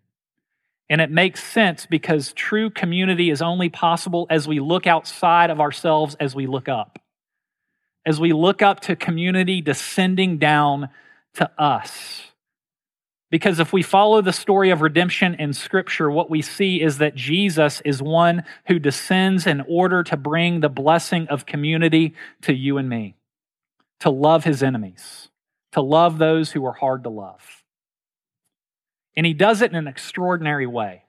And 0.90 1.00
it 1.00 1.10
makes 1.10 1.42
sense 1.42 1.86
because 1.86 2.34
true 2.34 2.68
community 2.68 3.30
is 3.30 3.40
only 3.40 3.70
possible 3.70 4.26
as 4.28 4.46
we 4.46 4.60
look 4.60 4.86
outside 4.86 5.48
of 5.48 5.60
ourselves 5.60 6.14
as 6.20 6.34
we 6.34 6.46
look 6.46 6.68
up. 6.68 6.98
As 8.04 8.20
we 8.20 8.34
look 8.34 8.60
up 8.60 8.80
to 8.80 8.96
community 8.96 9.62
descending 9.62 10.36
down 10.36 10.90
to 11.34 11.50
us. 11.56 12.31
Because 13.32 13.58
if 13.58 13.72
we 13.72 13.80
follow 13.80 14.20
the 14.20 14.30
story 14.30 14.68
of 14.68 14.82
redemption 14.82 15.36
in 15.36 15.54
Scripture, 15.54 16.10
what 16.10 16.28
we 16.28 16.42
see 16.42 16.82
is 16.82 16.98
that 16.98 17.14
Jesus 17.14 17.80
is 17.82 18.02
one 18.02 18.44
who 18.66 18.78
descends 18.78 19.46
in 19.46 19.62
order 19.62 20.02
to 20.02 20.18
bring 20.18 20.60
the 20.60 20.68
blessing 20.68 21.26
of 21.28 21.46
community 21.46 22.14
to 22.42 22.52
you 22.52 22.76
and 22.76 22.90
me, 22.90 23.16
to 24.00 24.10
love 24.10 24.44
his 24.44 24.62
enemies, 24.62 25.30
to 25.72 25.80
love 25.80 26.18
those 26.18 26.52
who 26.52 26.66
are 26.66 26.74
hard 26.74 27.04
to 27.04 27.08
love. 27.08 27.64
And 29.16 29.24
he 29.24 29.32
does 29.32 29.62
it 29.62 29.70
in 29.70 29.76
an 29.78 29.88
extraordinary 29.88 30.66
way. 30.66 31.04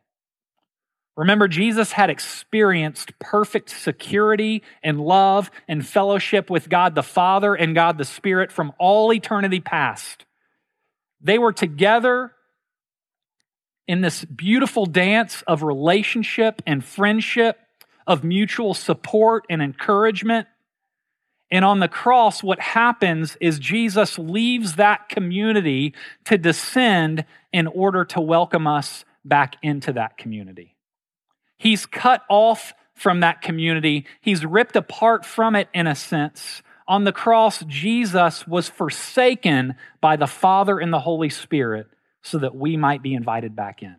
Remember, 1.17 1.49
Jesus 1.49 1.91
had 1.91 2.09
experienced 2.09 3.19
perfect 3.19 3.69
security 3.69 4.63
and 4.81 5.01
love 5.01 5.51
and 5.67 5.85
fellowship 5.85 6.49
with 6.49 6.69
God 6.69 6.95
the 6.95 7.03
Father 7.03 7.53
and 7.53 7.75
God 7.75 7.97
the 7.97 8.05
Spirit 8.05 8.49
from 8.49 8.71
all 8.79 9.11
eternity 9.11 9.59
past. 9.59 10.23
They 11.23 11.39
were 11.39 11.53
together 11.53 12.33
in 13.87 14.01
this 14.01 14.23
beautiful 14.25 14.85
dance 14.85 15.41
of 15.47 15.63
relationship 15.63 16.61
and 16.67 16.83
friendship, 16.83 17.57
of 18.05 18.23
mutual 18.23 18.73
support 18.73 19.45
and 19.49 19.61
encouragement. 19.61 20.47
And 21.49 21.63
on 21.63 21.79
the 21.79 21.87
cross, 21.87 22.43
what 22.43 22.59
happens 22.59 23.37
is 23.39 23.59
Jesus 23.59 24.19
leaves 24.19 24.75
that 24.75 25.07
community 25.09 25.93
to 26.25 26.37
descend 26.37 27.25
in 27.53 27.67
order 27.67 28.03
to 28.05 28.21
welcome 28.21 28.67
us 28.67 29.05
back 29.23 29.55
into 29.61 29.93
that 29.93 30.17
community. 30.17 30.75
He's 31.57 31.85
cut 31.85 32.23
off 32.29 32.73
from 32.95 33.21
that 33.21 33.41
community, 33.41 34.05
he's 34.21 34.45
ripped 34.45 34.75
apart 34.75 35.25
from 35.25 35.55
it 35.55 35.67
in 35.73 35.87
a 35.87 35.95
sense 35.95 36.61
on 36.87 37.03
the 37.03 37.13
cross, 37.13 37.63
Jesus 37.67 38.47
was 38.47 38.69
forsaken 38.69 39.75
by 40.01 40.15
the 40.15 40.27
Father 40.27 40.79
and 40.79 40.91
the 40.91 40.99
Holy 40.99 41.29
Spirit 41.29 41.87
so 42.21 42.37
that 42.39 42.55
we 42.55 42.77
might 42.77 43.01
be 43.01 43.13
invited 43.13 43.55
back 43.55 43.81
in. 43.81 43.95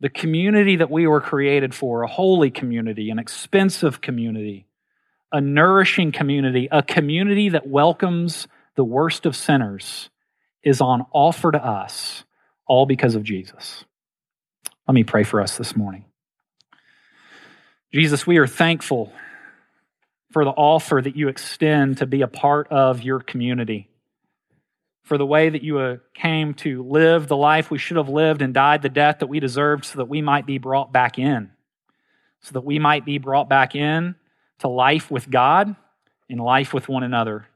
The 0.00 0.10
community 0.10 0.76
that 0.76 0.90
we 0.90 1.06
were 1.06 1.20
created 1.20 1.74
for, 1.74 2.02
a 2.02 2.08
holy 2.08 2.50
community, 2.50 3.10
an 3.10 3.18
expensive 3.18 4.00
community, 4.00 4.66
a 5.30 5.40
nourishing 5.40 6.12
community, 6.12 6.68
a 6.70 6.82
community 6.82 7.50
that 7.50 7.66
welcomes 7.66 8.48
the 8.74 8.84
worst 8.84 9.26
of 9.26 9.36
sinners, 9.36 10.10
is 10.62 10.80
on 10.80 11.06
offer 11.12 11.52
to 11.52 11.64
us, 11.64 12.24
all 12.66 12.86
because 12.86 13.14
of 13.14 13.22
Jesus. 13.22 13.84
Let 14.86 14.94
me 14.94 15.04
pray 15.04 15.22
for 15.22 15.40
us 15.40 15.56
this 15.56 15.76
morning. 15.76 16.04
Jesus, 17.92 18.26
we 18.26 18.38
are 18.38 18.46
thankful 18.46 19.12
for 20.32 20.44
the 20.44 20.50
offer 20.50 21.00
that 21.02 21.14
you 21.14 21.28
extend 21.28 21.98
to 21.98 22.06
be 22.06 22.22
a 22.22 22.28
part 22.28 22.68
of 22.68 23.02
your 23.02 23.20
community, 23.20 23.88
for 25.02 25.18
the 25.18 25.26
way 25.26 25.50
that 25.50 25.62
you 25.62 25.78
uh, 25.78 25.96
came 26.14 26.54
to 26.54 26.82
live 26.82 27.28
the 27.28 27.36
life 27.36 27.70
we 27.70 27.78
should 27.78 27.98
have 27.98 28.08
lived 28.08 28.40
and 28.40 28.54
died 28.54 28.82
the 28.82 28.88
death 28.88 29.18
that 29.18 29.26
we 29.26 29.40
deserved 29.40 29.84
so 29.84 29.98
that 29.98 30.08
we 30.08 30.22
might 30.22 30.46
be 30.46 30.58
brought 30.58 30.90
back 30.92 31.18
in, 31.18 31.50
so 32.40 32.52
that 32.52 32.64
we 32.64 32.78
might 32.78 33.04
be 33.04 33.18
brought 33.18 33.48
back 33.48 33.74
in 33.74 34.14
to 34.60 34.68
life 34.68 35.10
with 35.10 35.30
God 35.30 35.76
and 36.30 36.40
life 36.40 36.72
with 36.72 36.88
one 36.88 37.02
another. 37.02 37.46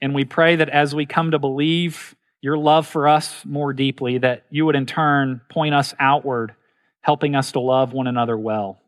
And 0.00 0.14
we 0.14 0.24
pray 0.24 0.56
that 0.56 0.68
as 0.68 0.94
we 0.94 1.06
come 1.06 1.30
to 1.30 1.38
believe 1.38 2.16
your 2.40 2.58
love 2.58 2.86
for 2.86 3.06
us 3.06 3.44
more 3.44 3.72
deeply, 3.72 4.18
that 4.18 4.44
you 4.50 4.66
would 4.66 4.76
in 4.76 4.86
turn 4.86 5.40
point 5.48 5.74
us 5.74 5.94
outward, 6.00 6.54
helping 7.00 7.34
us 7.36 7.52
to 7.52 7.60
love 7.60 7.92
one 7.92 8.06
another 8.06 8.36
well 8.36 8.80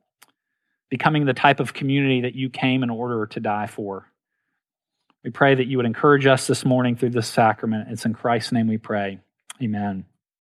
becoming 0.91 1.25
the 1.25 1.35
type 1.35 1.61
of 1.61 1.75
community 1.75 2.23
that 2.23 2.35
you 2.35 2.51
came 2.51 2.83
in 2.83 2.91
order 2.91 3.27
to 3.27 3.41
die 3.41 3.67
for. 3.67 4.11
We 5.25 5.31
pray 5.31 5.55
that 5.55 5.67
you 5.67 5.77
would 5.77 5.87
encourage 5.87 6.27
us 6.27 6.47
this 6.47 6.65
morning 6.65 6.97
through 6.97 7.11
this 7.11 7.29
sacrament. 7.29 7.89
It's 7.91 8.05
in 8.05 8.15
Christ's 8.15 8.53
name 8.53 8.69
we 8.69 8.79
pray. 8.79 9.19
Amen. 9.63 10.05